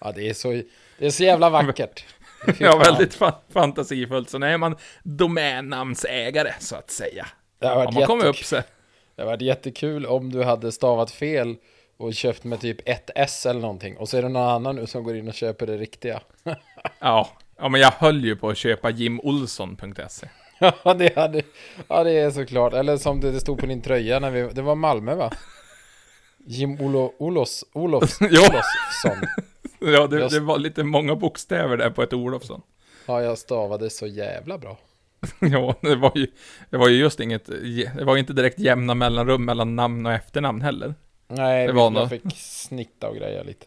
Ja, 0.00 0.12
det 0.12 0.28
är 0.28 0.34
så, 0.34 0.62
det 0.98 1.06
är 1.06 1.10
så 1.10 1.22
jävla 1.24 1.50
vackert. 1.50 2.04
Ja, 2.58 2.72
fan. 2.72 2.80
väldigt 2.80 3.14
fa 3.14 3.34
fantasifullt. 3.48 4.30
Så 4.30 4.42
är 4.42 4.58
man 4.58 4.76
domännamnsägare, 5.02 6.52
så 6.58 6.76
att 6.76 6.90
säga. 6.90 7.26
Det 7.58 7.66
har 7.66 7.74
varit 7.76 8.06
kommit 8.06 8.24
upp 8.24 8.36
jättekul. 8.36 8.44
sig. 8.46 8.62
Det 9.16 9.22
har 9.22 9.26
varit 9.26 9.42
jättekul 9.42 10.06
om 10.06 10.32
du 10.32 10.42
hade 10.42 10.72
stavat 10.72 11.10
fel 11.10 11.56
och 11.96 12.14
köpt 12.14 12.44
med 12.44 12.60
typ 12.60 12.88
ett 12.88 13.10
S 13.14 13.46
eller 13.46 13.60
någonting. 13.60 13.96
Och 13.96 14.08
så 14.08 14.16
är 14.18 14.22
det 14.22 14.28
någon 14.28 14.48
annan 14.48 14.76
nu 14.76 14.86
som 14.86 15.04
går 15.04 15.16
in 15.16 15.28
och 15.28 15.34
köper 15.34 15.66
det 15.66 15.76
riktiga. 15.76 16.20
Ja. 16.98 17.28
Ja, 17.62 17.68
men 17.68 17.80
jag 17.80 17.90
höll 17.90 18.24
ju 18.24 18.36
på 18.36 18.48
att 18.48 18.56
köpa 18.56 18.90
jimolsson.se. 18.90 20.28
Ja, 20.84 20.94
det 20.94 21.16
hade, 21.16 21.42
ja, 21.88 22.04
det 22.04 22.10
är 22.10 22.30
såklart. 22.30 22.72
Eller 22.72 22.96
som 22.96 23.20
det, 23.20 23.30
det 23.32 23.40
stod 23.40 23.58
på 23.58 23.66
din 23.66 23.82
tröja 23.82 24.18
när 24.20 24.30
vi, 24.30 24.42
det 24.52 24.62
var 24.62 24.74
Malmö 24.74 25.14
va? 25.14 25.30
Jim 26.46 26.80
Olo, 26.80 27.14
Olofs, 27.18 27.64
Ja. 27.74 27.86
Olofsson. 28.30 29.28
Ja, 29.78 30.06
det, 30.06 30.28
det 30.28 30.40
var 30.40 30.58
lite 30.58 30.84
många 30.84 31.14
bokstäver 31.16 31.76
där 31.76 31.90
på 31.90 32.02
ett 32.02 32.12
Olofsson. 32.12 32.62
Ja, 33.06 33.22
jag 33.22 33.38
stavade 33.38 33.90
så 33.90 34.06
jävla 34.06 34.58
bra. 34.58 34.78
Ja, 35.40 35.74
det 35.80 35.96
var 35.96 36.12
ju, 36.14 36.26
det 36.70 36.76
var 36.76 36.88
ju 36.88 36.96
just 36.96 37.20
inget, 37.20 37.46
det 37.96 38.04
var 38.04 38.14
ju 38.14 38.20
inte 38.20 38.32
direkt 38.32 38.58
jämna 38.58 38.94
mellanrum 38.94 39.44
mellan 39.44 39.76
namn 39.76 40.06
och 40.06 40.12
efternamn 40.12 40.60
heller. 40.62 40.94
Nej, 41.28 41.66
Det 41.66 41.72
var 41.72 41.82
jag 41.82 41.92
nog. 41.92 42.08
fick 42.08 42.36
snitta 42.36 43.08
och 43.08 43.16
greja 43.16 43.42
lite. 43.42 43.66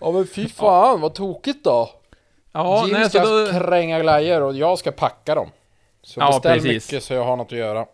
Ja 0.00 0.12
men 0.12 0.26
fy 0.26 0.48
fan, 0.48 1.00
vad 1.00 1.14
tokigt 1.14 1.64
då. 1.64 1.90
Ja, 2.58 2.86
Jim 2.86 2.92
nej, 2.94 3.10
ska 3.10 3.24
då, 3.24 3.46
kränga 3.60 4.00
glajjor 4.00 4.42
och 4.42 4.54
jag 4.54 4.78
ska 4.78 4.92
packa 4.92 5.34
dem. 5.34 5.50
Så 6.02 6.20
Ja, 6.20 6.26
beställ 6.26 6.54
precis. 6.60 6.92
mycket 6.92 7.04
så 7.04 7.14
jag 7.14 7.24
har 7.24 7.36
något 7.36 7.52
att 7.52 7.58
göra. 7.58 7.86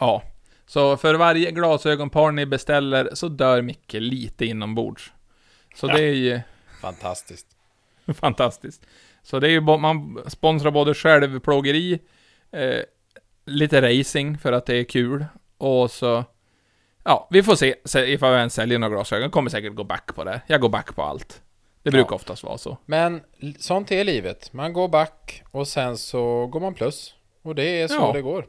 ja. 0.00 0.22
Så 0.66 0.96
för 0.96 1.14
varje 1.14 1.50
glasögonpar 1.50 2.30
ni 2.32 2.46
beställer 2.46 3.10
så 3.14 3.28
dör 3.28 3.62
Micke 3.62 3.92
lite 3.94 4.44
inombords. 4.46 5.12
Så 5.74 5.86
det 5.86 6.00
är 6.02 6.12
ju 6.14 6.40
Fantastiskt. 6.82 7.46
fantastiskt. 8.14 8.82
Så 9.22 9.38
det 9.38 9.46
är 9.46 9.50
ju, 9.50 9.60
man 9.60 10.18
sponsrar 10.26 10.70
både 10.70 10.94
självplågeri, 10.94 11.98
eh, 12.52 12.80
lite 13.46 13.80
racing 14.00 14.38
för 14.38 14.52
att 14.52 14.66
det 14.66 14.74
är 14.74 14.84
kul, 14.84 15.24
och 15.58 15.90
så 15.90 16.24
Ja, 17.04 17.28
vi 17.30 17.42
får 17.42 17.54
se, 17.54 17.74
ifall 18.12 18.30
jag 18.30 18.38
ens 18.38 18.54
säljer 18.54 18.78
några 18.78 18.94
glasögon. 18.94 19.22
Jag 19.22 19.32
kommer 19.32 19.50
säkert 19.50 19.74
gå 19.74 19.84
back 19.84 20.14
på 20.14 20.24
det. 20.24 20.40
Jag 20.46 20.60
går 20.60 20.68
back 20.68 20.94
på 20.96 21.02
allt. 21.02 21.42
Det 21.82 21.90
brukar 21.90 22.10
Ja. 22.10 22.14
oftast 22.16 22.42
vara 22.42 22.58
så. 22.58 22.76
Men 22.86 23.20
sånt 23.58 23.92
är 23.92 24.04
livet. 24.04 24.52
Man 24.52 24.72
går 24.72 24.88
back 24.88 25.42
och 25.50 25.68
sen 25.68 25.96
så 25.96 26.46
går 26.46 26.60
man 26.60 26.74
plus. 26.74 27.14
Och 27.42 27.54
det 27.54 27.80
är 27.80 27.88
så 27.88 27.94
Ja. 27.94 28.12
det 28.12 28.22
går. 28.22 28.46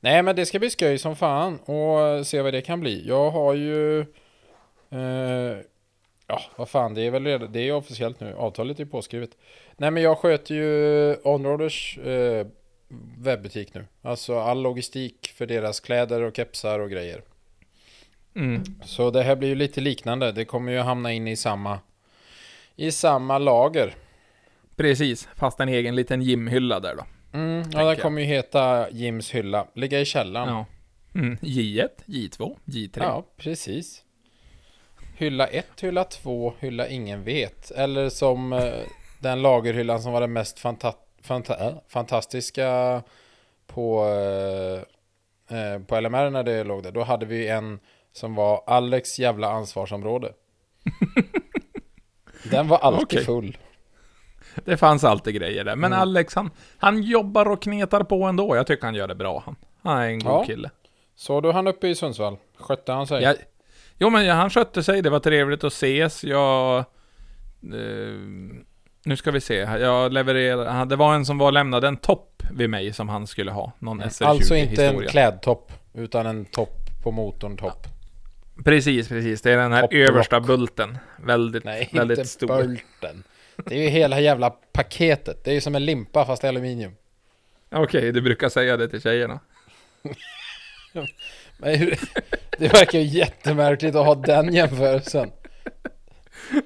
Nej 0.00 0.22
men 0.22 0.36
det 0.36 0.46
ska 0.46 0.58
bli 0.58 0.70
skoj 0.70 0.98
som 0.98 1.16
fan 1.16 1.58
och 1.58 2.26
se 2.26 2.42
vad 2.42 2.54
det 2.54 2.60
kan 2.62 2.80
bli. 2.80 3.08
Jag 3.08 3.30
har 3.30 3.54
ju... 3.54 4.00
Eh, 4.90 5.58
ja, 6.26 6.40
vad 6.56 6.68
fan, 6.68 6.94
det 6.94 7.02
är 7.02 7.10
väl 7.10 7.24
redan, 7.24 7.52
det 7.52 7.60
är 7.68 7.72
officiellt 7.72 8.20
nu. 8.20 8.34
Avtalet 8.34 8.80
är 8.80 8.84
påskrivet. 8.84 9.30
Nej 9.76 9.90
men 9.90 10.02
jag 10.02 10.18
sköter 10.18 10.54
ju 10.54 11.14
Onroaders 11.24 11.98
eh, 11.98 12.46
webbutik 13.18 13.74
nu. 13.74 13.84
Alltså 14.02 14.38
all 14.38 14.62
logistik 14.62 15.32
för 15.36 15.46
deras 15.46 15.80
kläder 15.80 16.22
och 16.22 16.36
kepsar 16.36 16.78
och 16.78 16.90
grejer. 16.90 17.22
Mm. 18.36 18.62
Så 18.84 19.10
det 19.10 19.22
här 19.22 19.36
blir 19.36 19.48
ju 19.48 19.54
lite 19.54 19.80
liknande. 19.80 20.32
Det 20.32 20.44
kommer 20.44 20.72
ju 20.72 20.78
hamna 20.78 21.12
in 21.12 21.28
i 21.28 21.36
samma, 21.36 21.78
i 22.76 22.90
samma 22.90 23.38
lager. 23.38 23.94
Precis, 24.76 25.28
fast 25.36 25.60
en 25.60 25.68
egen 25.68 25.94
liten 25.96 26.22
gymhylla 26.22 26.80
där 26.80 26.94
då. 26.96 27.04
Mm, 27.38 27.70
ja, 27.72 27.82
jag. 27.82 28.00
kommer 28.00 28.20
ju 28.20 28.26
heta 28.26 28.90
Jims 28.90 29.30
hylla. 29.30 29.66
Ligga 29.74 30.00
i 30.00 30.04
källaren. 30.04 30.48
Ja, 30.48 30.66
Ja. 31.12 31.20
Mm. 31.20 31.36
J1, 31.36 31.88
J2, 32.06 32.56
J3. 32.64 33.22
precis. 33.36 34.02
Hylla 35.16 35.46
1, 35.46 35.66
hylla 35.80 36.04
2, 36.04 36.54
hylla 36.60 36.88
ingen 36.88 37.24
vet. 37.24 37.70
Eller 37.70 38.08
som 38.08 38.52
eh, 38.52 38.72
den 39.18 39.42
lagerhyllan 39.42 40.02
som 40.02 40.12
var 40.12 40.20
den 40.20 40.32
mest 40.32 40.58
fanta 40.58 40.94
fanta 41.22 41.68
äh, 41.68 41.74
fantastiska 41.88 43.02
på, 43.66 44.06
eh, 45.48 45.58
eh, 45.58 45.78
på 45.78 46.00
LMR 46.00 46.30
när 46.30 46.42
det 46.42 46.64
låg 46.64 46.82
där. 46.82 46.92
Då 46.92 47.02
hade 47.02 47.26
vi 47.26 47.48
en 47.48 47.80
som 48.12 48.34
var 48.34 48.62
Alex 48.66 49.18
jävla 49.18 49.50
ansvarsområde. 49.50 50.32
den 52.50 52.68
var 52.68 52.78
alltid 52.78 53.02
Okej. 53.04 53.24
full. 53.24 53.56
Det 54.64 54.76
fanns 54.76 55.04
alltid 55.04 55.34
grejer 55.34 55.64
där. 55.64 55.76
Men 55.76 55.92
Mm. 55.92 56.02
Alex, 56.02 56.34
han, 56.34 56.50
han 56.78 57.02
jobbar 57.02 57.46
och 57.50 57.62
knetar 57.62 58.02
på 58.02 58.24
ändå. 58.24 58.56
Jag 58.56 58.66
tycker 58.66 58.84
han 58.84 58.94
gör 58.94 59.08
det 59.08 59.14
bra 59.14 59.42
han. 59.46 59.56
Han 59.82 59.98
är 60.02 60.06
en 60.08 60.18
god 60.18 60.32
Ja. 60.32 60.44
kille. 60.44 60.70
Så 61.16 61.40
du 61.40 61.52
han 61.52 61.66
uppe 61.66 61.88
i 61.88 61.94
Sundsvall? 61.94 62.36
Skötte 62.58 62.92
han 62.92 63.06
sig? 63.06 63.22
Jag, 63.22 63.36
jo 63.98 64.10
men 64.10 64.24
ja, 64.24 64.34
han 64.34 64.50
skötte 64.50 64.82
sig, 64.82 65.02
det 65.02 65.10
var 65.10 65.20
trevligt 65.20 65.64
att 65.64 65.72
ses. 65.72 66.24
Jag... 66.24 66.78
Eh, 66.78 66.84
nu 69.04 69.16
ska 69.16 69.30
vi 69.30 69.40
se. 69.40 69.54
Jag 69.54 70.12
levererade... 70.12 70.84
Det 70.84 70.96
var 70.96 71.14
en 71.14 71.26
som 71.26 71.38
var 71.38 71.52
lämnade 71.52 71.88
en 71.88 71.96
topp 71.96 72.42
vid 72.52 72.70
mig 72.70 72.92
som 72.92 73.08
han 73.08 73.26
skulle 73.26 73.50
ha. 73.50 73.72
Någon 73.78 74.02
SR20 74.02 74.24
Alltså 74.24 74.56
inte 74.56 74.86
en 74.86 75.06
klädtopp, 75.08 75.72
utan 75.94 76.26
en 76.26 76.44
topp 76.44 76.78
på 77.02 77.10
motorn 77.10 77.56
topp. 77.56 77.86
Precis, 78.64 79.08
precis. 79.08 79.42
Det 79.42 79.52
är 79.52 79.56
den 79.56 79.72
här 79.72 79.88
översta 79.94 80.40
bulten. 80.40 80.98
Väldigt, 81.16 81.64
Nej, 81.64 81.90
väldigt 81.92 82.18
inte 82.18 82.30
stor. 82.30 82.46
bulten. 82.62 83.24
Det 83.56 83.74
är 83.74 83.82
ju 83.82 83.88
hela 83.88 84.20
jävla 84.20 84.50
paketet. 84.50 85.44
Det 85.44 85.50
är 85.50 85.54
ju 85.54 85.60
som 85.60 85.74
en 85.74 85.84
limpa 85.84 86.26
fast 86.26 86.44
i 86.44 86.46
aluminium. 86.46 86.92
Okej, 87.70 88.12
du 88.12 88.20
brukar 88.20 88.48
säga 88.48 88.76
det 88.76 88.88
till 88.88 89.02
tjejerna. 89.02 89.40
Men 91.58 91.74
hur, 91.78 91.98
det 92.58 92.72
verkar 92.72 92.98
ju 92.98 93.04
jättemärkligt 93.04 93.96
att 93.96 94.06
ha 94.06 94.14
den 94.14 94.54
jämförelsen. 94.54 95.30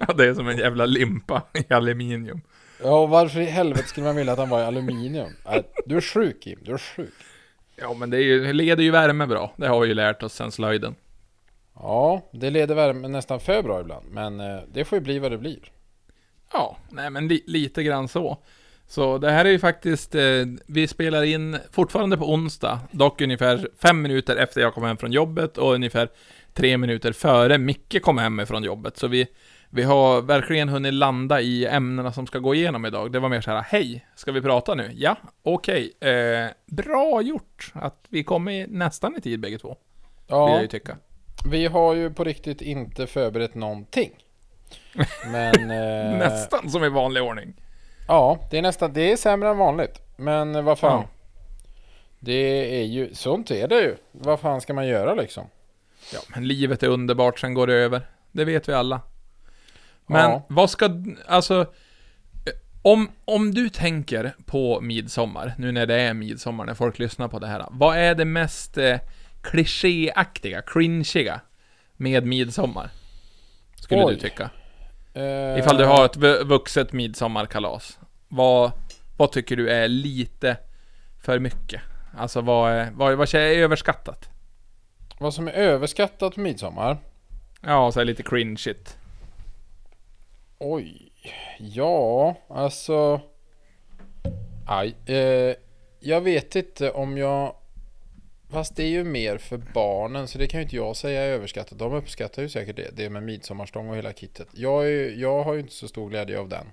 Ja, 0.00 0.12
det 0.14 0.26
är 0.26 0.34
som 0.34 0.48
en 0.48 0.58
jävla 0.58 0.86
limpa 0.86 1.42
i 1.54 1.74
aluminium. 1.74 2.40
Ja, 2.82 2.98
och 3.00 3.08
varför 3.08 3.40
i 3.40 3.44
helvete 3.44 3.88
skulle 3.88 4.06
man 4.06 4.16
vilja 4.16 4.32
att 4.32 4.38
han 4.38 4.48
var 4.48 4.60
i 4.60 4.64
aluminium? 4.64 5.28
Du 5.86 5.96
är 5.96 6.00
sjuk 6.00 6.42
Kim, 6.42 6.58
du 6.62 6.72
är 6.72 6.78
sjuk. 6.78 7.14
Ja, 7.76 7.94
men 7.94 8.10
det 8.10 8.16
är 8.16 8.22
ju, 8.22 8.52
leder 8.52 8.82
ju 8.82 8.90
värme 8.90 9.26
bra. 9.26 9.52
Det 9.56 9.68
har 9.68 9.80
vi 9.80 9.88
ju 9.88 9.94
lärt 9.94 10.22
oss 10.22 10.34
sen 10.34 10.52
slöjden. 10.52 10.94
Ja, 11.80 12.22
det 12.32 12.50
leder 12.50 12.74
värme 12.74 13.08
nästan 13.08 13.40
för 13.40 13.62
bra 13.62 13.80
ibland. 13.80 14.06
Men 14.10 14.40
eh, 14.40 14.60
det 14.72 14.84
får 14.84 14.98
ju 14.98 15.04
bli 15.04 15.18
vad 15.18 15.30
det 15.30 15.38
blir. 15.38 15.72
Ja, 16.52 16.76
nej 16.90 17.10
men 17.10 17.28
li, 17.28 17.44
lite 17.46 17.82
grann 17.82 18.08
så. 18.08 18.38
Så 18.86 19.18
det 19.18 19.30
här 19.30 19.44
är 19.44 19.50
ju 19.50 19.58
faktiskt, 19.58 20.14
eh, 20.14 20.22
vi 20.66 20.88
spelar 20.88 21.22
in 21.22 21.58
fortfarande 21.72 22.16
på 22.16 22.32
onsdag, 22.32 22.80
dock 22.90 23.20
ungefär 23.20 23.68
fem 23.82 24.02
minuter 24.02 24.36
efter 24.36 24.60
jag 24.60 24.74
kom 24.74 24.84
hem 24.84 24.96
från 24.96 25.12
jobbet 25.12 25.58
och 25.58 25.74
ungefär 25.74 26.08
tre 26.54 26.78
minuter 26.78 27.12
före 27.12 27.58
Micke 27.58 28.02
kom 28.02 28.18
hem 28.18 28.46
från 28.46 28.62
jobbet. 28.62 28.96
Så 28.98 29.08
vi, 29.08 29.26
vi 29.70 29.82
har 29.82 30.22
verkligen 30.22 30.68
hunnit 30.68 30.94
landa 30.94 31.40
i 31.40 31.66
ämnena 31.66 32.12
som 32.12 32.26
ska 32.26 32.38
gå 32.38 32.54
igenom 32.54 32.86
idag. 32.86 33.12
Det 33.12 33.18
var 33.18 33.28
mer 33.28 33.40
så 33.40 33.50
här, 33.50 33.62
hej, 33.62 34.06
ska 34.14 34.32
vi 34.32 34.40
prata 34.40 34.74
nu? 34.74 34.90
Ja, 34.94 35.16
okej. 35.42 35.92
Eh, 36.00 36.50
bra 36.66 37.22
gjort 37.22 37.72
att 37.74 38.04
vi 38.08 38.24
kom 38.24 38.48
i 38.48 38.66
nästan 38.66 39.16
i 39.16 39.20
tid 39.20 39.40
bägge 39.40 39.58
två. 39.58 39.68
Vill 39.68 39.76
jag 40.28 40.50
Ja, 40.50 40.60
ju 40.60 40.66
tycka. 40.66 40.96
Vi 41.44 41.66
har 41.66 41.94
ju 41.94 42.10
på 42.14 42.24
riktigt 42.24 42.60
inte 42.60 43.06
förberett 43.06 43.54
någonting. 43.54 44.10
Men... 45.32 45.70
eh, 45.70 46.18
Nästan 46.18 46.70
som 46.70 46.84
i 46.84 46.88
vanlig 46.88 47.22
ordning. 47.22 47.54
Ja, 48.08 48.38
det 48.50 48.58
är 48.58 48.62
nästan, 48.62 48.92
det 48.92 49.12
är 49.12 49.16
sämre 49.16 49.48
än 49.48 49.58
vanligt. 49.58 50.00
Men 50.16 50.64
vad 50.64 50.78
fan. 50.78 51.02
Ja. 51.02 51.08
Det 52.20 52.80
är 52.80 52.84
ju, 52.84 53.14
sånt 53.14 53.50
är 53.50 53.68
det 53.68 53.80
ju. 53.80 53.96
Vad 54.12 54.40
fan 54.40 54.60
ska 54.60 54.74
man 54.74 54.86
göra 54.86 55.14
liksom? 55.14 55.46
Ja, 56.12 56.18
men 56.34 56.48
livet 56.48 56.82
är 56.82 56.88
underbart, 56.88 57.38
sen 57.38 57.54
går 57.54 57.66
det 57.66 57.74
över. 57.74 58.02
Det 58.32 58.44
vet 58.44 58.68
vi 58.68 58.72
alla. 58.72 59.00
Men 60.06 60.30
Ja. 60.30 60.42
vad 60.48 60.70
ska, 60.70 60.90
alltså, 61.26 61.60
eh, 61.60 62.52
om, 62.82 63.10
om 63.24 63.54
du 63.54 63.68
tänker 63.68 64.34
på 64.46 64.80
midsommar, 64.80 65.54
nu 65.58 65.72
när 65.72 65.86
det 65.86 66.00
är 66.00 66.14
midsommar, 66.14 66.64
när 66.64 66.74
folk 66.74 66.98
lyssnar 66.98 67.28
på 67.28 67.38
det 67.38 67.46
här. 67.46 67.64
Vad 67.70 67.96
är 67.98 68.14
det 68.14 68.24
mest 68.24 68.78
eh, 68.78 68.96
klichéaktiga, 69.50 70.62
cringiga 70.62 71.40
med 71.96 72.26
midsommar? 72.26 72.90
Skulle 73.80 74.04
Oj. 74.04 74.14
du 74.14 74.20
tycka. 74.20 74.50
Eh, 75.14 75.58
Ifall 75.58 75.76
du 75.76 75.84
har 75.84 76.04
ett 76.04 76.16
vu- 76.16 76.44
vuxet 76.44 76.92
midsommarkalas. 76.92 77.98
Vad, 78.28 78.72
vad 79.16 79.32
tycker 79.32 79.56
du 79.56 79.70
är 79.70 79.88
lite 79.88 80.56
för 81.22 81.38
mycket? 81.38 81.82
Alltså 82.16 82.40
vad 82.40 82.72
är, 82.72 82.90
vad, 82.90 83.16
vad 83.16 83.34
är 83.34 83.38
överskattat? 83.58 84.28
Vad 85.18 85.34
som 85.34 85.48
är 85.48 85.52
överskattat 85.52 86.34
på 86.34 86.40
midsommar? 86.40 86.98
Ja, 87.60 87.92
så 87.92 88.04
lite 88.04 88.22
cringeigt. 88.22 88.98
Oj. 90.58 91.12
Ja, 91.58 92.36
alltså... 92.48 93.20
Aj. 94.66 94.94
Eh, 95.06 95.54
jag 96.00 96.20
vet 96.20 96.56
inte 96.56 96.90
om 96.90 97.18
jag... 97.18 97.54
Fast 98.50 98.76
det 98.76 98.82
är 98.82 98.88
ju 98.88 99.04
mer 99.04 99.38
för 99.38 99.56
barnen 99.56 100.28
så 100.28 100.38
det 100.38 100.46
kan 100.46 100.60
ju 100.60 100.64
inte 100.64 100.76
jag 100.76 100.96
säga 100.96 101.22
är 101.22 101.28
överskattat. 101.28 101.78
De 101.78 101.92
uppskattar 101.92 102.42
ju 102.42 102.48
säkert 102.48 102.76
det. 102.76 102.90
Det 102.96 103.10
med 103.10 103.22
midsommarstång 103.22 103.88
och 103.88 103.96
hela 103.96 104.12
kittet. 104.12 104.48
Jag, 104.52 104.86
är, 104.86 105.10
jag 105.10 105.42
har 105.42 105.54
ju 105.54 105.60
inte 105.60 105.74
så 105.74 105.88
stor 105.88 106.10
glädje 106.10 106.38
av 106.38 106.48
den. 106.48 106.66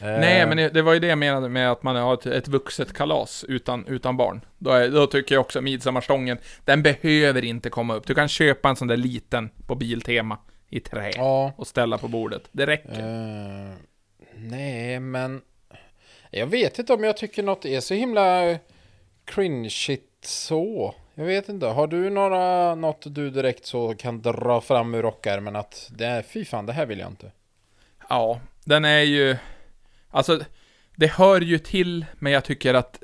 Eh, 0.00 0.06
Nej, 0.06 0.46
men 0.46 0.56
det, 0.56 0.82
var 0.82 0.92
ju 0.94 1.00
det 1.00 1.06
jag 1.06 1.18
menade 1.18 1.48
med 1.48 1.70
att 1.70 1.82
man 1.82 1.96
har 1.96 2.14
ett, 2.14 2.26
ett 2.26 2.48
vuxet 2.48 2.92
kalas 2.92 3.44
utan, 3.48 3.86
utan 3.86 4.16
barn. 4.16 4.40
Då, 4.58 4.70
är, 4.70 4.88
då 4.88 5.06
tycker 5.06 5.34
jag 5.34 5.40
också 5.40 5.60
midsommarstången, 5.60 6.38
den 6.64 6.82
behöver 6.82 7.44
inte 7.44 7.70
komma 7.70 7.94
upp. 7.94 8.06
Du 8.06 8.14
kan 8.14 8.28
köpa 8.28 8.68
en 8.68 8.76
sån 8.76 8.88
där 8.88 8.96
liten 8.96 9.50
på 9.66 9.74
Biltema 9.74 10.38
i 10.68 10.80
trä 10.80 11.10
Ja. 11.16 11.52
och 11.56 11.66
ställa 11.66 11.98
på 11.98 12.08
bordet. 12.08 12.42
Det 12.52 12.66
räcker. 12.66 13.00
Eh, 13.00 13.74
nej, 14.34 15.00
men... 15.00 15.40
Jag 16.30 16.46
vet 16.46 16.78
inte 16.78 16.92
om 16.92 17.04
jag 17.04 17.16
tycker 17.16 17.42
något 17.42 17.64
är 17.64 17.80
så 17.80 17.94
himla 17.94 18.58
cringeigt 19.24 20.09
så. 20.24 20.94
Jag 21.14 21.24
vet 21.24 21.48
inte. 21.48 21.66
Har 21.66 21.86
du 21.86 22.10
några, 22.10 22.74
något 22.74 23.14
du 23.14 23.30
direkt 23.30 23.66
så 23.66 23.94
kan 23.94 24.22
dra 24.22 24.60
fram 24.60 24.94
ur 24.94 25.02
rockärmen 25.02 25.56
att 25.56 25.90
det 25.94 26.06
är, 26.06 26.22
fy 26.22 26.44
fan, 26.44 26.66
det 26.66 26.72
här 26.72 26.86
vill 26.86 26.98
jag 26.98 27.08
inte. 27.08 27.32
Ja, 28.08 28.40
den 28.64 28.84
är 28.84 29.00
ju... 29.00 29.36
Alltså, 30.10 30.40
det 30.96 31.06
hör 31.06 31.40
ju 31.40 31.58
till, 31.58 32.06
men 32.14 32.32
jag 32.32 32.44
tycker 32.44 32.74
att 32.74 33.02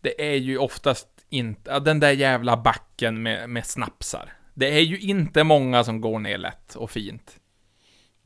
det 0.00 0.32
är 0.32 0.36
ju 0.36 0.58
oftast 0.58 1.08
inte... 1.28 1.78
Den 1.78 2.00
där 2.00 2.12
jävla 2.12 2.56
backen 2.56 3.22
med, 3.22 3.50
med 3.50 3.66
snapsar. 3.66 4.32
Det 4.54 4.74
är 4.74 4.80
ju 4.80 4.98
inte 4.98 5.44
många 5.44 5.84
som 5.84 6.00
går 6.00 6.18
ner 6.18 6.38
lätt 6.38 6.74
och 6.74 6.90
fint. 6.90 7.38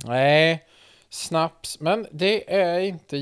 Nej, 0.05 0.65
snaps. 1.09 1.81
Men 1.81 2.07
det 2.13 2.55
är 2.55 2.81
inte 2.81 3.17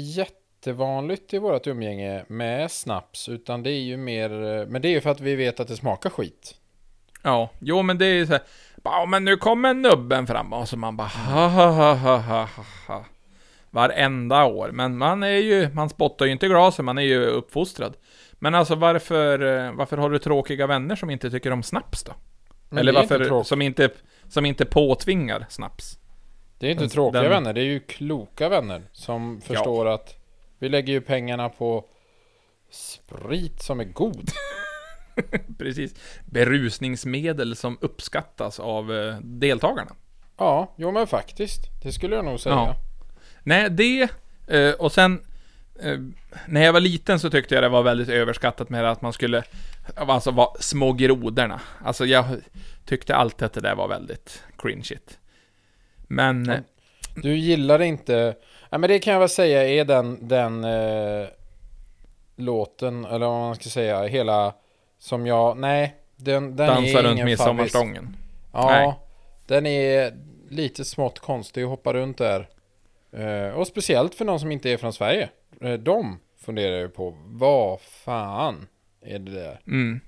jättevanligt 0.62 1.34
i 1.34 1.38
vårt 1.38 1.66
umgänge 1.66 2.24
med 2.28 2.70
snaps. 2.70 3.28
Utan 3.28 3.62
det 3.62 3.70
är 3.70 3.80
ju 3.80 3.96
mer... 3.96 4.30
eh, 4.60 4.66
Men 4.66 4.82
det 4.82 4.88
är 4.88 4.90
ju 4.92 5.00
för 5.00 5.10
att 5.10 5.20
vi 5.20 5.36
vet 5.36 5.60
att 5.60 5.68
det 5.68 5.76
smakar 5.76 6.10
skit. 6.10 6.54
Ja, 7.22 7.50
jo 7.58 7.82
men 7.82 7.98
det 7.98 8.06
är 8.06 8.14
ju 8.14 8.26
så 8.26 8.32
här, 8.32 8.42
"Ja, 8.84 9.06
men 9.08 9.24
nu 9.24 9.36
kommer 9.36 9.74
nubben 9.74 10.26
fram 10.26 10.52
och 10.52 10.68
så 10.68 10.76
man 10.76 10.96
bara 10.96 11.06
ha 11.08 11.48
ha 11.48 11.70
ha 11.70 11.94
ha 11.94 12.16
ha 12.16 12.48
ha 12.88 13.04
Varenda 13.70 14.44
år, 14.44 14.70
men 14.72 14.98
man 14.98 15.22
är 15.22 15.28
ju, 15.28 15.68
man 15.74 15.88
spottar 15.88 16.26
ju 16.26 16.32
inte 16.32 16.46
i 16.46 16.48
glasen, 16.48 16.84
man 16.84 16.98
är 16.98 17.02
ju 17.02 17.24
uppfostrad. 17.26 17.96
Men 18.32 18.54
alltså 18.54 18.74
varför, 18.74 19.64
eh, 19.66 19.72
varför 19.72 19.96
har 19.96 20.10
du 20.10 20.18
tråkiga 20.18 20.66
vänner 20.66 20.96
som 20.96 21.10
inte 21.10 21.30
tycker 21.30 21.50
om 21.52 21.62
snaps 21.62 22.02
då? 22.04 22.12
Men 22.68 22.78
Eller 22.78 22.92
inte 23.02 23.14
varför, 23.14 23.24
tråkigt. 23.24 23.48
som 23.48 23.62
inte, 23.62 23.90
som 24.28 24.46
inte 24.46 24.64
påtvingar 24.64 25.46
snaps? 25.48 25.98
Det 26.58 26.66
är 26.66 26.70
inte 26.70 26.82
Den- 26.82 26.90
tråkiga 26.90 27.22
den- 27.22 27.30
vänner, 27.30 27.52
det 27.52 27.60
är 27.60 27.64
ju 27.64 27.80
kloka 27.80 28.48
vänner 28.48 28.82
som 28.92 29.40
förstår 29.40 29.86
att 29.86 30.14
vi 30.58 30.68
lägger 30.68 30.92
ju 30.92 31.00
pengarna 31.00 31.48
på 31.48 31.84
sprit 32.70 33.62
som 33.62 33.80
är 33.80 33.84
god. 33.84 34.30
Precis. 35.58 35.94
Berusningsmedel 36.24 37.56
som 37.56 37.78
uppskattas 37.80 38.60
av 38.60 38.92
eh, 38.92 39.18
deltagarna. 39.20 39.90
Ja, 40.36 40.74
jo 40.76 40.92
men 40.92 41.06
faktiskt. 41.06 41.60
Det 41.82 41.92
skulle 41.92 42.16
jag 42.16 42.24
nog 42.24 42.40
säga. 42.40 42.54
Ja. 42.54 42.76
Nej, 43.42 43.70
det 43.70 44.08
eh, 44.46 44.72
och 44.72 44.92
sen 44.92 45.20
eh, 45.80 45.98
när 46.46 46.64
jag 46.64 46.72
var 46.72 46.80
liten 46.80 47.20
så 47.20 47.30
tyckte 47.30 47.54
jag 47.54 47.64
det 47.64 47.68
var 47.68 47.82
väldigt 47.82 48.08
överskattat 48.08 48.68
med 48.68 48.84
att 48.84 49.02
man 49.02 49.12
skulle 49.12 49.42
alltså 49.94 50.30
vara 50.30 50.50
små 50.60 50.92
grodorna. 50.92 51.60
Alltså 51.84 52.06
jag 52.06 52.24
tyckte 52.84 53.16
alltid 53.16 53.46
att 53.46 53.52
det 53.52 53.60
där 53.60 53.74
var 53.74 53.88
väldigt 53.88 54.42
cringeigt. 54.58 55.18
Men 56.08 56.64
Du 57.14 57.36
gillar 57.36 57.82
inte... 57.82 58.34
Ja, 58.70 58.78
men 58.78 58.90
det 58.90 58.98
kan 58.98 59.12
jag 59.12 59.20
väl 59.20 59.28
säga 59.28 59.68
är 59.68 59.84
den, 59.84 60.28
den 60.28 60.64
eh, 60.64 61.28
låten, 62.36 63.04
eller 63.04 63.26
vad 63.26 63.40
man 63.40 63.54
ska 63.54 63.68
säga, 63.68 64.06
hela 64.06 64.54
som 64.98 65.26
jag... 65.26 65.56
Nej, 65.56 65.94
den, 66.16 66.56
den 66.56 66.66
dansa 66.66 66.98
är 66.98 67.02
runt 67.02 67.12
ingen 67.12 67.24
midsommarstången. 67.24 68.16
Ja, 68.52 68.66
Nej. 68.66 68.94
den 69.46 69.66
är 69.66 70.12
lite 70.48 70.84
smått 70.84 71.18
konstig 71.18 71.62
att 71.62 71.68
hoppa 71.68 71.92
runt 71.92 72.18
där. 72.18 72.48
Eh, 73.12 73.54
och 73.54 73.66
speciellt 73.66 74.14
för 74.14 74.24
någon 74.24 74.40
som 74.40 74.52
inte 74.52 74.70
är 74.70 74.76
från 74.76 74.92
Sverige. 74.92 75.28
Eh, 75.60 75.72
de 75.72 76.20
funderar 76.44 76.78
ju 76.78 76.88
på, 76.88 77.14
vad 77.26 77.80
fan 77.80 78.66
är 79.02 79.18
det 79.18 79.32
där? 79.32 79.60
Mm. 79.66 80.00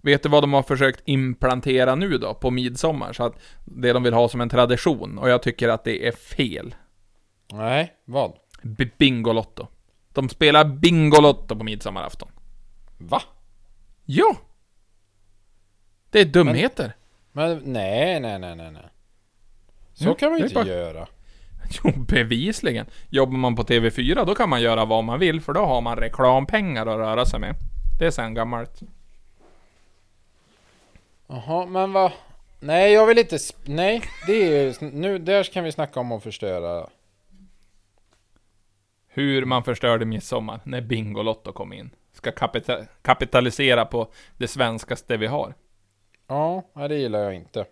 Vet 0.00 0.22
du 0.22 0.28
vad 0.28 0.42
de 0.42 0.52
har 0.52 0.62
försökt 0.62 1.02
implantera 1.04 1.94
nu 1.94 2.18
då, 2.18 2.34
på 2.34 2.50
midsommar? 2.50 3.12
Så 3.12 3.24
att 3.24 3.38
det 3.64 3.92
de 3.92 4.02
vill 4.02 4.14
ha 4.14 4.28
som 4.28 4.40
en 4.40 4.48
tradition, 4.48 5.18
och 5.18 5.30
jag 5.30 5.42
tycker 5.42 5.68
att 5.68 5.84
det 5.84 6.06
är 6.06 6.12
fel. 6.12 6.74
Nej, 7.56 7.92
vad? 8.04 8.32
B- 8.62 8.88
Bingolotto. 8.98 9.66
De 10.12 10.28
spelar 10.28 10.64
Bingolotto 10.64 11.56
på 11.56 11.64
midsommarafton. 11.64 12.28
Va? 12.98 13.22
Ja! 14.04 14.36
Det 16.10 16.20
är 16.20 16.24
dumheter. 16.24 16.92
Men 17.32 17.62
nej, 17.64 18.20
nej, 18.20 18.38
nej, 18.38 18.56
nej, 18.56 18.70
nej. 18.70 18.82
Så 19.92 20.04
Jo, 20.04 20.14
kan 20.14 20.30
man 20.30 20.38
ju 20.38 20.44
inte 20.44 20.54
bara- 20.54 20.66
göra. 20.66 21.06
Jo, 21.84 21.92
bevisligen. 21.96 22.86
Jobbar 23.10 23.36
man 23.36 23.56
på 23.56 23.62
TV4, 23.62 24.24
då 24.26 24.34
kan 24.34 24.48
man 24.48 24.62
göra 24.62 24.84
vad 24.84 25.04
man 25.04 25.18
vill, 25.18 25.40
för 25.40 25.52
då 25.52 25.60
har 25.64 25.80
man 25.80 25.96
reklampengar 25.96 26.86
att 26.86 26.96
röra 26.98 27.26
sig 27.26 27.40
med. 27.40 27.54
Det 27.98 28.06
är 28.06 28.10
sen 28.10 28.34
gammalt. 28.34 28.80
Jaha, 31.26 31.66
men 31.66 31.92
vad? 31.92 32.12
Nej, 32.60 32.92
jag 32.92 33.06
vill 33.06 33.18
inte... 33.18 33.38
Nej, 33.64 34.02
det 34.26 34.32
är 34.32 34.62
ju... 34.62 34.90
Nu, 34.90 35.18
där 35.18 35.44
kan 35.44 35.64
vi 35.64 35.72
snacka 35.72 36.00
om 36.00 36.12
att 36.12 36.22
förstöra. 36.22 36.86
Hur 39.14 39.44
man 39.44 39.64
förstörde 39.64 40.04
midsommar 40.04 40.60
när 40.64 40.80
Bingolotto 40.80 41.52
kom 41.52 41.72
in. 41.72 41.90
Ska 42.12 42.30
kapita- 42.30 42.86
kapitalisera 43.02 43.84
på 43.84 44.08
det 44.38 44.48
svenskaste 44.48 45.16
vi 45.16 45.26
har. 45.26 45.54
Ja, 46.28 46.62
det 46.74 46.94
gillar 46.96 47.18
jag 47.18 47.34
inte. 47.34 47.64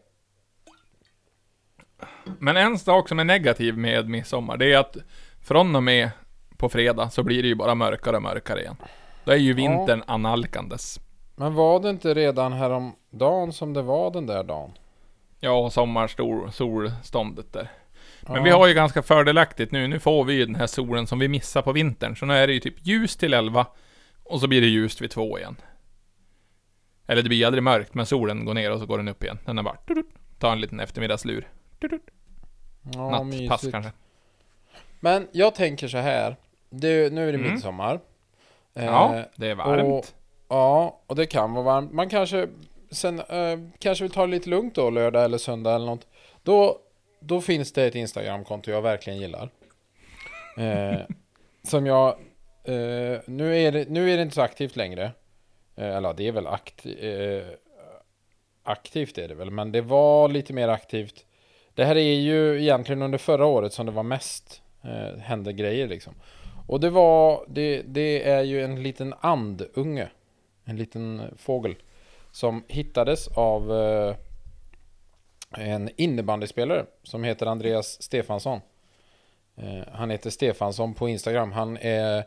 Men 2.38 2.56
en 2.56 2.78
sak 2.78 3.08
som 3.08 3.18
är 3.18 3.24
negativ 3.24 3.78
med 3.78 4.08
midsommar, 4.08 4.56
det 4.56 4.72
är 4.72 4.78
att 4.78 4.96
från 5.40 5.76
och 5.76 5.82
med 5.82 6.10
på 6.56 6.68
fredag 6.68 7.10
så 7.10 7.22
blir 7.22 7.42
det 7.42 7.48
ju 7.48 7.54
bara 7.54 7.74
mörkare 7.74 8.16
och 8.16 8.22
mörkare 8.22 8.60
igen. 8.60 8.76
Då 9.24 9.32
är 9.32 9.36
ju 9.36 9.52
vintern 9.52 10.02
analkandes. 10.06 11.00
Men 11.36 11.54
var 11.54 11.80
det 11.80 11.90
inte 11.90 12.14
redan 12.14 12.52
häromdagen 12.52 13.52
som 13.52 13.72
det 13.72 13.82
var 13.82 14.10
den 14.10 14.26
där 14.26 14.44
dagen? 14.44 14.72
Ja, 15.40 15.70
sommarstor, 15.70 16.50
solståndet 16.52 17.52
där. 17.52 17.70
Men 18.26 18.36
Ja. 18.36 18.42
vi 18.42 18.50
har 18.50 18.66
ju 18.66 18.74
ganska 18.74 19.02
fördelaktigt 19.02 19.72
nu. 19.72 19.88
Nu 19.88 19.98
får 20.00 20.24
vi 20.24 20.32
ju 20.34 20.46
den 20.46 20.54
här 20.54 20.66
solen 20.66 21.06
som 21.06 21.18
vi 21.18 21.28
missar 21.28 21.62
på 21.62 21.72
vintern. 21.72 22.16
Så 22.16 22.26
nu 22.26 22.34
är 22.34 22.46
det 22.46 22.52
ju 22.52 22.60
typ 22.60 22.74
ljus 22.86 23.16
till 23.16 23.34
11 23.34 23.66
och 24.24 24.40
så 24.40 24.46
blir 24.48 24.60
det 24.60 24.66
ljust 24.66 25.00
vid 25.00 25.10
två 25.10 25.38
igen. 25.38 25.56
Eller 27.06 27.22
det 27.22 27.28
blir 27.28 27.46
aldrig 27.46 27.62
mörkt, 27.62 27.94
men 27.94 28.06
solen 28.06 28.44
går 28.44 28.54
ner 28.54 28.70
och 28.72 28.78
så 28.80 28.86
går 28.86 28.98
den 28.98 29.08
upp 29.08 29.22
igen. 29.24 29.38
Den 29.46 29.58
är 29.58 29.62
bara... 29.62 29.76
Tar 30.38 30.52
en 30.52 30.60
liten 30.60 30.80
eftermiddagslur. 30.80 31.48
Ja, 32.94 33.10
Nattpass 33.10 33.62
mysigt. 33.62 33.72
kanske. 33.72 33.90
Men 35.00 35.28
jag 35.32 35.54
tänker 35.54 35.88
så 35.88 35.98
här. 35.98 36.36
Det, 36.70 37.12
nu 37.12 37.28
är 37.28 37.32
det 37.32 37.38
Mm. 37.38 37.52
midsommar. 37.52 38.00
Eh, 38.74 38.84
Ja, 38.84 39.22
det 39.36 39.46
är 39.50 39.54
varmt. 39.54 39.82
och- 39.82 40.06
Ja, 40.48 41.00
och 41.06 41.16
det 41.16 41.26
kan 41.26 41.52
vara 41.52 41.64
varmt. 41.64 41.92
Man 41.92 42.08
kanske 42.08 42.48
sen 42.90 43.18
eh, 43.20 43.58
kanske 43.78 44.04
vill 44.04 44.10
ta 44.12 44.20
det 44.26 44.30
lite 44.32 44.48
lugnt 44.50 44.74
då, 44.74 44.90
lördag 44.90 45.24
eller 45.24 45.38
söndag 45.38 45.74
eller 45.74 45.86
något. 45.86 46.06
Då 46.42 46.78
då 47.22 47.40
finns 47.40 47.72
det 47.72 47.84
ett 47.84 47.94
Instagramkonto 47.94 48.70
jag 48.70 48.82
verkligen 48.82 49.18
gillar. 49.18 49.48
Eh, 50.56 51.00
som 51.62 51.86
jag, 51.86 52.08
eh, 52.64 53.20
nu, 53.26 53.56
är 53.56 53.72
det, 53.72 53.88
nu 53.88 54.10
är 54.10 54.16
det 54.16 54.22
inte 54.22 54.34
så 54.34 54.42
aktivt 54.42 54.76
längre. 54.76 55.12
Eh, 55.76 55.96
eller 55.96 56.12
det 56.12 56.28
är 56.28 56.32
väl 56.32 56.46
aktivt. 56.46 56.98
eh, 57.02 57.54
aktivt 58.62 59.18
är 59.18 59.28
det 59.28 59.34
väl, 59.34 59.50
men 59.50 59.72
det 59.72 59.80
var 59.80 60.28
lite 60.28 60.52
mer 60.52 60.68
aktivt. 60.68 61.24
Det 61.74 61.84
här 61.84 61.96
är 61.96 62.14
ju 62.14 62.62
egentligen 62.62 63.02
under 63.02 63.18
förra 63.18 63.46
året 63.46 63.72
som 63.72 63.86
det 63.86 63.92
var 63.92 64.02
mest 64.02 64.62
eh, 64.82 65.18
hände 65.18 65.52
grejer 65.52 65.88
liksom. 65.88 66.14
Och 66.66 66.80
det 66.80 66.90
var, 66.90 67.44
det, 67.48 67.82
det 67.82 68.28
är 68.28 68.42
ju 68.42 68.64
en 68.64 68.82
liten 68.82 69.14
andunge. 69.20 70.08
En 70.64 70.76
liten 70.76 71.22
fågel. 71.36 71.74
Som 72.32 72.64
hittades 72.68 73.28
av 73.28 73.72
eh, 73.72 74.16
en 75.58 75.90
innebandyspelare 75.96 76.86
som 77.02 77.24
heter 77.24 77.46
Andreas 77.46 78.02
Stefansson. 78.02 78.60
Eh, 79.56 79.92
han 79.92 80.10
heter 80.10 80.30
Stefansson 80.30 80.94
på 80.94 81.08
Instagram. 81.08 81.52
Han 81.52 81.76
är, 81.80 82.24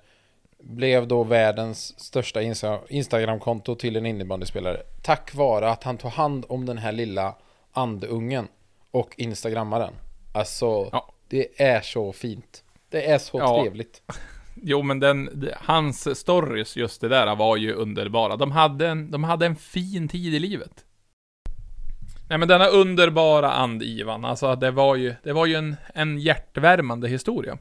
blev 0.60 1.08
då 1.08 1.24
världens 1.24 2.00
största 2.00 2.42
Insta 2.42 2.80
Instagramkonto 2.90 3.76
till 3.76 3.96
en 3.96 4.06
innebandyspelare. 4.06 4.82
Tack 5.02 5.34
vare 5.36 5.70
att 5.70 5.84
han 5.84 5.98
tog 5.98 6.12
hand 6.12 6.46
om 6.50 6.66
den 6.66 6.78
här 6.78 6.92
lilla 6.92 7.36
andungen 7.72 8.48
och 8.92 9.14
instagrammaren. 9.18 9.94
Alltså, 10.34 10.90
Ja. 10.92 11.14
det 11.28 11.62
är 11.62 11.82
så 11.82 12.14
fint. 12.14 12.64
Det 12.90 13.10
är 13.12 13.18
så 13.18 13.40
Ja. 13.40 13.62
trevligt. 13.62 14.02
Jo, 14.62 14.82
men 14.82 15.00
den, 15.00 15.30
de- 15.34 15.52
hans 15.56 16.20
stories, 16.20 16.76
just 16.78 17.02
det 17.02 17.08
där, 17.08 17.36
var 17.36 17.58
ju 17.58 17.74
underbara. 17.74 18.36
De 18.36 18.52
hade 18.52 18.88
en, 18.88 19.12
de 19.12 19.24
hade 19.24 19.46
en 19.46 19.56
fin 19.56 20.08
tid 20.08 20.34
i 20.34 20.40
livet. 20.40 20.85
Nej, 22.30 22.38
men 22.38 22.48
denna 22.48 22.68
underbara 22.68 23.52
and-Ivan, 23.52 24.26
alltså 24.26 24.56
det 24.56 24.72
var 24.72 24.96
ju, 24.96 25.16
det 25.24 25.34
var 25.34 25.46
ju 25.46 25.56
en, 25.56 25.76
en 25.94 26.20
hjärtvärmande 26.20 27.08
historia. 27.08 27.58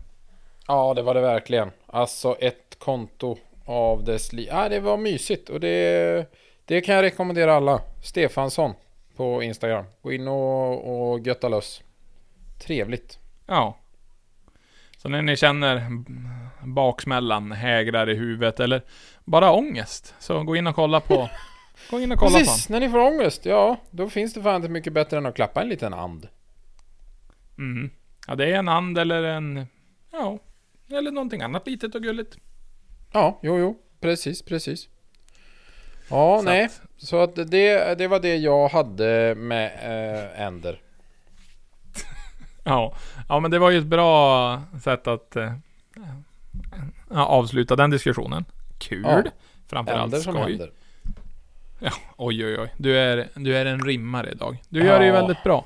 Ja, 0.67 0.95
det 0.95 1.03
var 1.03 1.15
det 1.15 1.21
verkligen. 1.21 1.71
Alltså 1.87 2.37
ett 2.41 2.77
konto 2.79 3.39
av 3.65 4.05
dess 4.05 4.33
liv. 4.33 4.49
Ja, 4.51 4.69
det 4.69 4.81
var 4.81 4.97
mysigt 4.97 5.49
och 5.49 5.61
det, 5.61 6.33
det 6.65 6.81
kan 6.81 6.95
jag 6.95 7.03
rekommendera 7.03 7.55
alla. 7.55 7.81
Stefansson 8.03 8.75
på 9.17 9.43
Instagram. 9.43 9.85
Gå 10.03 10.13
in 10.13 10.29
och, 10.29 11.13
och 11.13 11.21
götta 11.21 11.49
löss. 11.49 11.83
Trevligt. 12.67 13.19
Ja. 13.47 13.77
Så 14.97 15.09
när 15.09 15.23
ni 15.23 15.37
känner 15.37 15.87
baksmällan 16.67 17.53
hägrar 17.53 18.11
i 18.11 18.15
huvudet, 18.15 18.61
eller 18.61 18.83
bara 19.25 19.53
ångest, 19.53 20.15
så 20.19 20.43
gå 20.43 20.57
in 20.57 20.67
och 20.67 20.75
kolla 20.75 21.01
på... 21.01 21.29
gå 21.91 22.01
in 22.01 22.13
och 22.13 22.19
kolla 22.19 22.39
Precis, 22.39 22.69
när 22.69 22.81
ni 22.81 22.89
får 22.91 22.99
ångest, 22.99 23.47
ja, 23.47 23.77
då 23.91 24.09
finns 24.09 24.35
det 24.35 24.43
fan 24.43 24.57
inte 24.57 24.69
mycket 24.69 24.93
bättre 24.93 25.17
än 25.19 25.27
att 25.27 25.35
klappa 25.35 25.63
en 25.63 25.69
liten 25.69 25.95
and. 25.95 26.29
mm. 27.59 27.91
Ja, 28.27 28.35
det 28.35 28.45
är 28.47 28.55
en 28.55 28.69
and 28.69 28.99
eller 28.99 29.23
en... 29.23 29.67
Ja, 30.13 30.39
eller 30.91 31.11
någonting 31.11 31.43
annat 31.43 31.67
litet 31.67 31.95
och 31.95 32.03
gulligt. 32.03 32.37
Ja, 33.13 33.39
jo, 33.43 33.59
jo, 33.59 33.79
precis, 34.01 34.43
precis. 34.43 34.89
Ja, 36.11 36.39
Så 36.39 36.45
nej, 36.45 36.65
att- 36.65 36.81
så 36.97 37.21
att 37.23 37.35
det, 37.37 37.99
det 37.99 38.09
var 38.09 38.21
det 38.21 38.37
jag 38.37 38.69
hade 38.69 39.35
med 39.35 39.73
äh, 40.35 40.41
änder. 40.47 40.81
Ja, 42.65 42.95
ja 43.29 43.41
men 43.41 43.51
det 43.51 43.59
var 43.59 43.71
ju 43.71 43.79
ett 43.79 43.87
bra 43.87 44.63
sätt 44.83 45.07
att 45.07 45.37
eh, 45.37 45.53
ja, 47.11 47.27
avsluta 47.27 47.77
den 47.77 47.91
diskussionen. 47.91 48.45
Kul. 48.79 49.03
Ja, 49.05 49.23
Framförallt 49.67 50.05
Änder 50.15 50.19
som 50.19 50.35
skoj. 50.35 50.71
Händer. 51.89 52.09
Oj, 52.17 52.47
oj, 52.47 52.59
oj. 52.61 52.69
Du 52.77 52.99
är, 52.99 53.29
du 53.35 53.57
är 53.57 53.67
en 53.67 53.85
rimmare 53.85 54.31
idag. 54.31 54.57
Du 54.69 54.85
gör 54.85 54.99
det 54.99 55.05
ju 55.07 55.13
Ja. 55.13 55.21
väldigt 55.21 55.43
bra. 55.43 55.65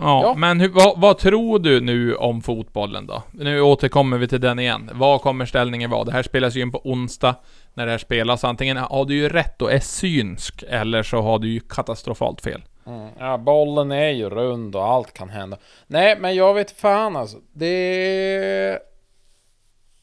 Ja, 0.00 0.22
Ja. 0.22 0.34
men 0.34 0.60
hur, 0.60 0.68
vad, 0.68 1.00
vad 1.00 1.18
tror 1.18 1.58
du 1.58 1.80
nu 1.80 2.14
om 2.14 2.42
fotbollen 2.42 3.06
då? 3.06 3.22
Nu 3.32 3.60
återkommer 3.60 4.18
vi 4.18 4.28
till 4.28 4.40
den 4.40 4.58
igen. 4.58 4.90
Vad 4.92 5.20
kommer 5.20 5.46
ställningen 5.46 5.90
vara? 5.90 6.04
Det 6.04 6.12
här 6.12 6.22
spelas 6.22 6.54
ju 6.56 6.60
in 6.62 6.72
på 6.72 6.80
onsdag 6.84 7.34
när 7.74 7.84
det 7.86 7.90
här 7.90 7.98
spelas. 7.98 8.44
Antingen 8.44 8.76
har 8.76 9.04
du 9.04 9.14
ju 9.14 9.28
rätt 9.28 9.62
och 9.62 9.72
är 9.72 9.80
synsk, 9.80 10.64
eller 10.68 11.02
så 11.02 11.20
har 11.20 11.38
du 11.38 11.48
ju 11.48 11.60
katastrofalt 11.60 12.40
fel. 12.40 12.62
Mm. 12.86 13.08
Ja, 13.18 13.38
bollen 13.38 13.92
är 13.92 14.08
ju 14.10 14.30
rund 14.30 14.76
och 14.76 14.86
allt 14.86 15.12
kan 15.14 15.28
hända. 15.28 15.56
Nej, 15.86 16.16
men 16.20 16.34
jag 16.34 16.54
vet 16.54 16.70
fan 16.70 17.16
alltså. 17.16 17.38
Det... 17.52 18.78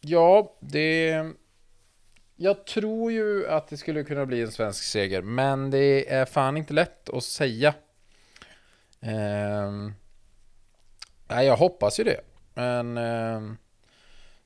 Ja, 0.01 0.57
det... 0.59 1.15
Jag 2.35 2.65
tror 2.65 3.11
ju 3.11 3.47
att 3.47 3.67
det 3.67 3.77
skulle 3.77 4.03
kunna 4.03 4.25
bli 4.25 4.41
en 4.41 4.51
svensk 4.51 4.83
seger, 4.83 5.21
men 5.21 5.71
det 5.71 6.13
är 6.13 6.25
fan 6.25 6.57
inte 6.57 6.73
lätt 6.73 7.09
att 7.09 7.23
säga. 7.23 7.73
Ehm... 9.01 9.93
Nej, 11.27 11.45
jag 11.45 11.57
hoppas 11.57 11.99
ju 11.99 12.03
det. 12.03 12.21
Men... 12.53 12.97
ehm, 12.97 13.57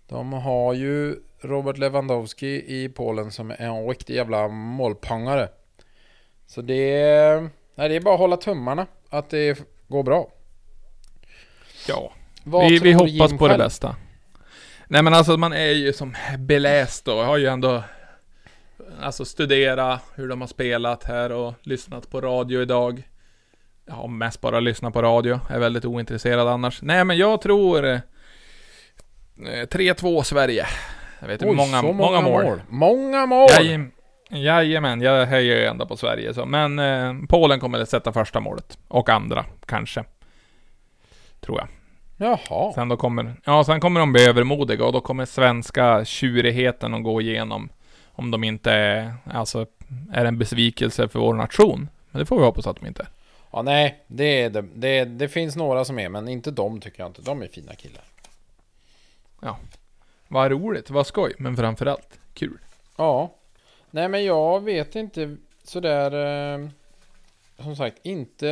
De 0.07 0.33
har 0.33 0.73
ju 0.73 1.15
Robert 1.39 1.77
Lewandowski 1.77 2.63
i 2.67 2.89
Polen 2.89 3.31
som 3.31 3.51
är 3.51 3.61
en 3.61 3.87
riktig 3.87 4.15
jävla 4.15 4.47
målpangare. 4.47 5.49
Så 6.47 6.61
det... 6.61 7.49
Nej, 7.75 7.89
det 7.89 7.95
är 7.95 8.01
bara 8.01 8.13
att 8.13 8.19
hålla 8.19 8.37
tummarna 8.37 8.87
att 9.09 9.29
det 9.29 9.59
går 9.87 10.03
bra. 10.03 10.31
Ja. 11.87 12.13
Vad 12.43 12.69
vi, 12.69 12.79
vi 12.79 12.93
hoppas 12.93 13.31
på 13.31 13.47
det 13.47 13.53
själv? 13.53 13.57
bästa. 13.63 13.95
Nej 14.91 15.03
men 15.03 15.13
alltså 15.13 15.37
man 15.37 15.53
är 15.53 15.71
ju 15.71 15.93
som 15.93 16.15
beläst. 16.37 17.07
Jag 17.07 17.25
har 17.25 17.37
ju 17.37 17.47
ändå 17.47 17.83
Alltså 19.01 19.25
studera 19.25 19.99
hur 20.15 20.27
de 20.27 20.41
har 20.41 20.47
spelat 20.47 21.03
här 21.03 21.31
och 21.31 21.53
lyssnat 21.61 22.09
på 22.09 22.21
radio 22.21 22.61
idag. 22.61 23.03
Jag 23.85 23.93
har 23.93 24.07
mest 24.07 24.41
bara 24.41 24.59
lyssnat 24.59 24.93
på 24.93 25.01
radio. 25.01 25.39
Jag 25.47 25.55
är 25.55 25.59
väldigt 25.59 25.85
ointresserad 25.85 26.47
annars. 26.47 26.81
Nej 26.81 27.05
men 27.05 27.17
jag 27.17 27.41
tror 27.41 27.85
eh, 27.85 27.99
3-2 29.37 30.23
Sverige. 30.23 30.65
Jag 31.19 31.27
vet 31.27 31.41
inte, 31.41 31.51
Oj, 31.51 31.55
många, 31.55 31.81
så 31.81 31.93
många, 31.93 32.21
mål. 32.21 32.61
Många 32.69 33.25
mål! 33.25 33.49
Jajem, 33.49 33.91
jajamän, 34.29 35.01
jag 35.01 35.25
höjer 35.25 35.57
ju 35.57 35.65
ändå 35.65 35.85
på 35.85 35.97
Sverige 35.97 36.33
så. 36.33 36.45
Men 36.45 36.79
eh, 36.79 37.13
Polen 37.29 37.59
kommer 37.59 37.79
att 37.79 37.89
sätta 37.89 38.13
första 38.13 38.39
målet. 38.39 38.77
Och 38.87 39.09
andra, 39.09 39.45
kanske. 39.65 40.03
Tror 41.39 41.57
jag. 41.57 41.67
Jaha. 42.21 42.73
Sen 42.73 42.89
då 42.89 42.97
kommer, 42.97 43.33
ja, 43.45 43.63
sen 43.63 43.79
kommer 43.79 43.99
de 43.99 44.13
bli 44.13 44.25
övermodiga 44.25 44.85
och 44.85 44.93
då 44.93 45.01
kommer 45.01 45.25
svenska 45.25 46.05
tjurigheten 46.05 46.93
att 46.93 47.03
gå 47.03 47.21
igenom. 47.21 47.69
Om 48.05 48.31
de 48.31 48.43
inte 48.43 48.71
är, 48.71 49.13
alltså, 49.25 49.65
är 50.13 50.25
en 50.25 50.37
besvikelse 50.37 51.07
för 51.07 51.19
vår 51.19 51.33
nation. 51.33 51.89
Men 52.11 52.19
det 52.19 52.25
får 52.25 52.39
vi 52.39 52.45
hoppas 52.45 52.67
att 52.67 52.79
de 52.79 52.87
inte 52.87 53.01
är. 53.01 53.07
Ja, 53.51 53.61
nej, 53.61 54.03
det, 54.07 54.41
är 54.41 54.49
det, 54.75 55.05
det, 55.05 55.27
finns 55.27 55.55
några 55.55 55.85
som 55.85 55.99
är, 55.99 56.09
men 56.09 56.27
inte 56.27 56.51
de 56.51 56.79
tycker 56.79 56.99
jag 56.99 57.09
inte. 57.09 57.21
De 57.21 57.41
är 57.41 57.47
fina 57.47 57.75
killar. 57.75 58.03
Vad 60.31 60.51
roligt, 60.51 60.89
vad 60.89 61.07
skoj, 61.07 61.33
men 61.37 61.57
framförallt 61.57 62.19
kul. 62.33 62.57
Ja. 62.97 63.35
Nej, 63.91 64.09
men 64.09 64.25
jag 64.25 64.63
vet 64.63 64.95
inte 64.95 65.37
sådär... 65.63 66.11
Eh, 66.55 66.69
som 67.63 67.75
sagt, 67.75 67.97
inte 68.03 68.47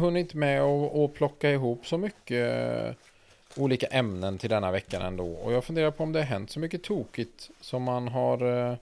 hunnit 0.00 0.34
med 0.34 0.62
att 0.62 0.96
att 0.96 1.14
plocka 1.14 1.50
ihop 1.50 1.86
så 1.86 1.98
mycket 1.98 2.52
eh, 2.52 2.94
olika 3.56 3.86
ämnen 3.86 4.38
till 4.38 4.50
denna 4.50 4.70
veckan 4.70 5.02
ändå. 5.02 5.26
Och 5.26 5.52
jag 5.52 5.64
funderar 5.64 5.90
på 5.90 6.02
om 6.02 6.12
det 6.12 6.18
har 6.18 6.26
hänt 6.26 6.50
så 6.50 6.60
mycket 6.60 6.82
tokigt 6.82 7.50
som 7.60 7.82
man 7.82 8.08
har, 8.08 8.68
eh, 8.70 8.76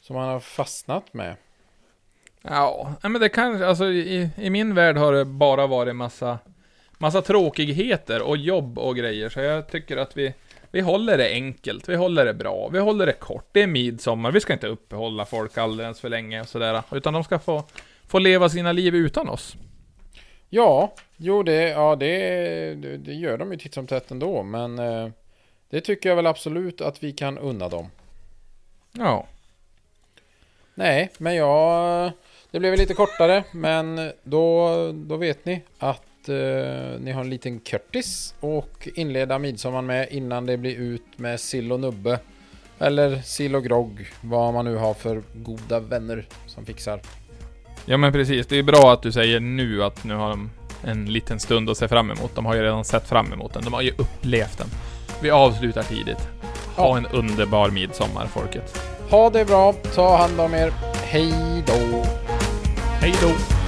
som 0.00 0.16
man 0.16 0.28
har 0.28 0.40
fastnat 0.40 1.14
med. 1.14 1.36
Ja, 2.42 2.94
men 3.02 3.12
det 3.12 3.28
kan, 3.28 3.62
alltså 3.62 3.84
i, 3.84 4.30
i 4.36 4.50
min 4.50 4.74
värld 4.74 4.96
har 4.96 5.12
det 5.12 5.24
bara 5.24 5.66
varit 5.66 5.96
massa, 5.96 6.38
massa 6.98 7.22
tråkigheter 7.22 8.22
och 8.22 8.36
jobb 8.36 8.78
och 8.78 8.96
grejer. 8.96 9.28
Så 9.28 9.40
jag 9.40 9.68
tycker 9.68 9.96
att 9.96 10.16
vi, 10.16 10.34
vi 10.70 10.80
håller 10.80 11.18
det 11.18 11.30
enkelt, 11.30 11.88
vi 11.88 11.96
håller 11.96 12.24
det 12.24 12.34
bra, 12.34 12.68
vi 12.72 12.78
håller 12.78 13.06
det 13.06 13.12
kort. 13.12 13.48
Det 13.52 13.62
är 13.62 13.66
midsommar, 13.66 14.32
vi 14.32 14.40
ska 14.40 14.52
inte 14.52 14.66
uppehålla 14.66 15.24
folk 15.24 15.58
alldeles 15.58 16.00
för 16.00 16.08
länge 16.08 16.40
och 16.40 16.48
sådär. 16.48 16.82
Utan 16.92 17.14
de 17.14 17.24
ska 17.24 17.38
få, 17.38 17.64
få 18.06 18.18
leva 18.18 18.48
sina 18.48 18.72
liv 18.72 18.94
utan 18.94 19.28
oss. 19.28 19.56
Ja, 20.54 20.92
jo 21.16 21.42
det, 21.42 21.68
ja, 21.68 21.96
det, 21.96 22.74
det, 22.96 23.12
gör 23.12 23.38
de 23.38 23.52
ju 23.52 23.58
titt 23.58 23.74
som 23.74 23.86
tätt 23.86 24.10
ändå. 24.10 24.42
Men 24.42 24.78
eh, 24.78 25.08
det 25.70 25.80
tycker 25.80 26.08
jag 26.08 26.16
väl 26.16 26.26
absolut 26.26 26.80
att 26.80 27.02
vi 27.02 27.12
kan 27.12 27.38
unna 27.38 27.68
dem. 27.68 27.90
Ja. 28.92 29.26
Nej, 30.74 31.10
men 31.18 31.34
jag... 31.34 32.12
Det 32.50 32.60
blev 32.60 32.76
lite 32.76 32.94
kortare, 32.94 33.44
men 33.52 34.12
då, 34.22 34.68
då 34.92 35.16
vet 35.16 35.44
ni 35.44 35.62
att 35.78 36.28
eh, 36.28 37.00
ni 37.00 37.12
har 37.12 37.20
en 37.20 37.30
liten 37.30 37.60
Curtis 37.60 38.34
och 38.40 38.88
inleda 38.94 39.38
midsommar 39.38 39.82
med 39.82 40.08
innan 40.10 40.46
det 40.46 40.56
blir 40.56 40.76
ut 40.76 41.18
med 41.18 41.40
sill 41.40 41.72
och 41.72 41.80
nubbe. 41.80 42.18
Eller 42.78 43.18
sill 43.18 43.56
och 43.56 43.64
grogg, 43.64 44.06
vad 44.22 44.54
man 44.54 44.64
nu 44.64 44.76
har 44.76 44.94
för 44.94 45.22
goda 45.34 45.80
vänner 45.80 46.26
som 46.46 46.66
fixar. 46.66 47.00
Ja 47.84 47.96
men 47.96 48.12
precis, 48.12 48.46
det 48.46 48.58
är 48.58 48.62
bra 48.62 48.92
att 48.92 49.02
du 49.02 49.12
säger 49.12 49.40
nu 49.40 49.84
att 49.84 50.04
nu 50.04 50.14
har 50.14 50.28
de 50.30 50.50
en 50.84 51.04
liten 51.12 51.40
stund 51.40 51.70
att 51.70 51.76
se 51.78 51.88
fram 51.88 52.10
emot. 52.10 52.30
De 52.34 52.46
har 52.46 52.54
ju 52.54 52.62
redan 52.62 52.84
sett 52.84 53.08
fram 53.08 53.32
emot 53.32 53.54
den, 53.54 53.64
de 53.64 53.72
har 53.74 53.82
ju 53.82 53.90
upplevt 53.98 54.58
den. 54.58 54.66
Vi 55.22 55.30
avslutar 55.30 55.82
tidigt. 55.82 56.28
Ha 56.76 56.88
Ja. 56.88 56.96
en 56.96 57.06
underbar 57.06 57.70
midsommar 57.70 58.26
folket. 58.26 58.82
Ha 59.10 59.30
det 59.30 59.44
bra, 59.44 59.72
ta 59.94 60.16
hand 60.16 60.40
om 60.40 60.54
er. 60.54 60.72
Hej 61.04 61.34
då! 61.66 62.04
Hej 63.00 63.14
då! 63.22 63.61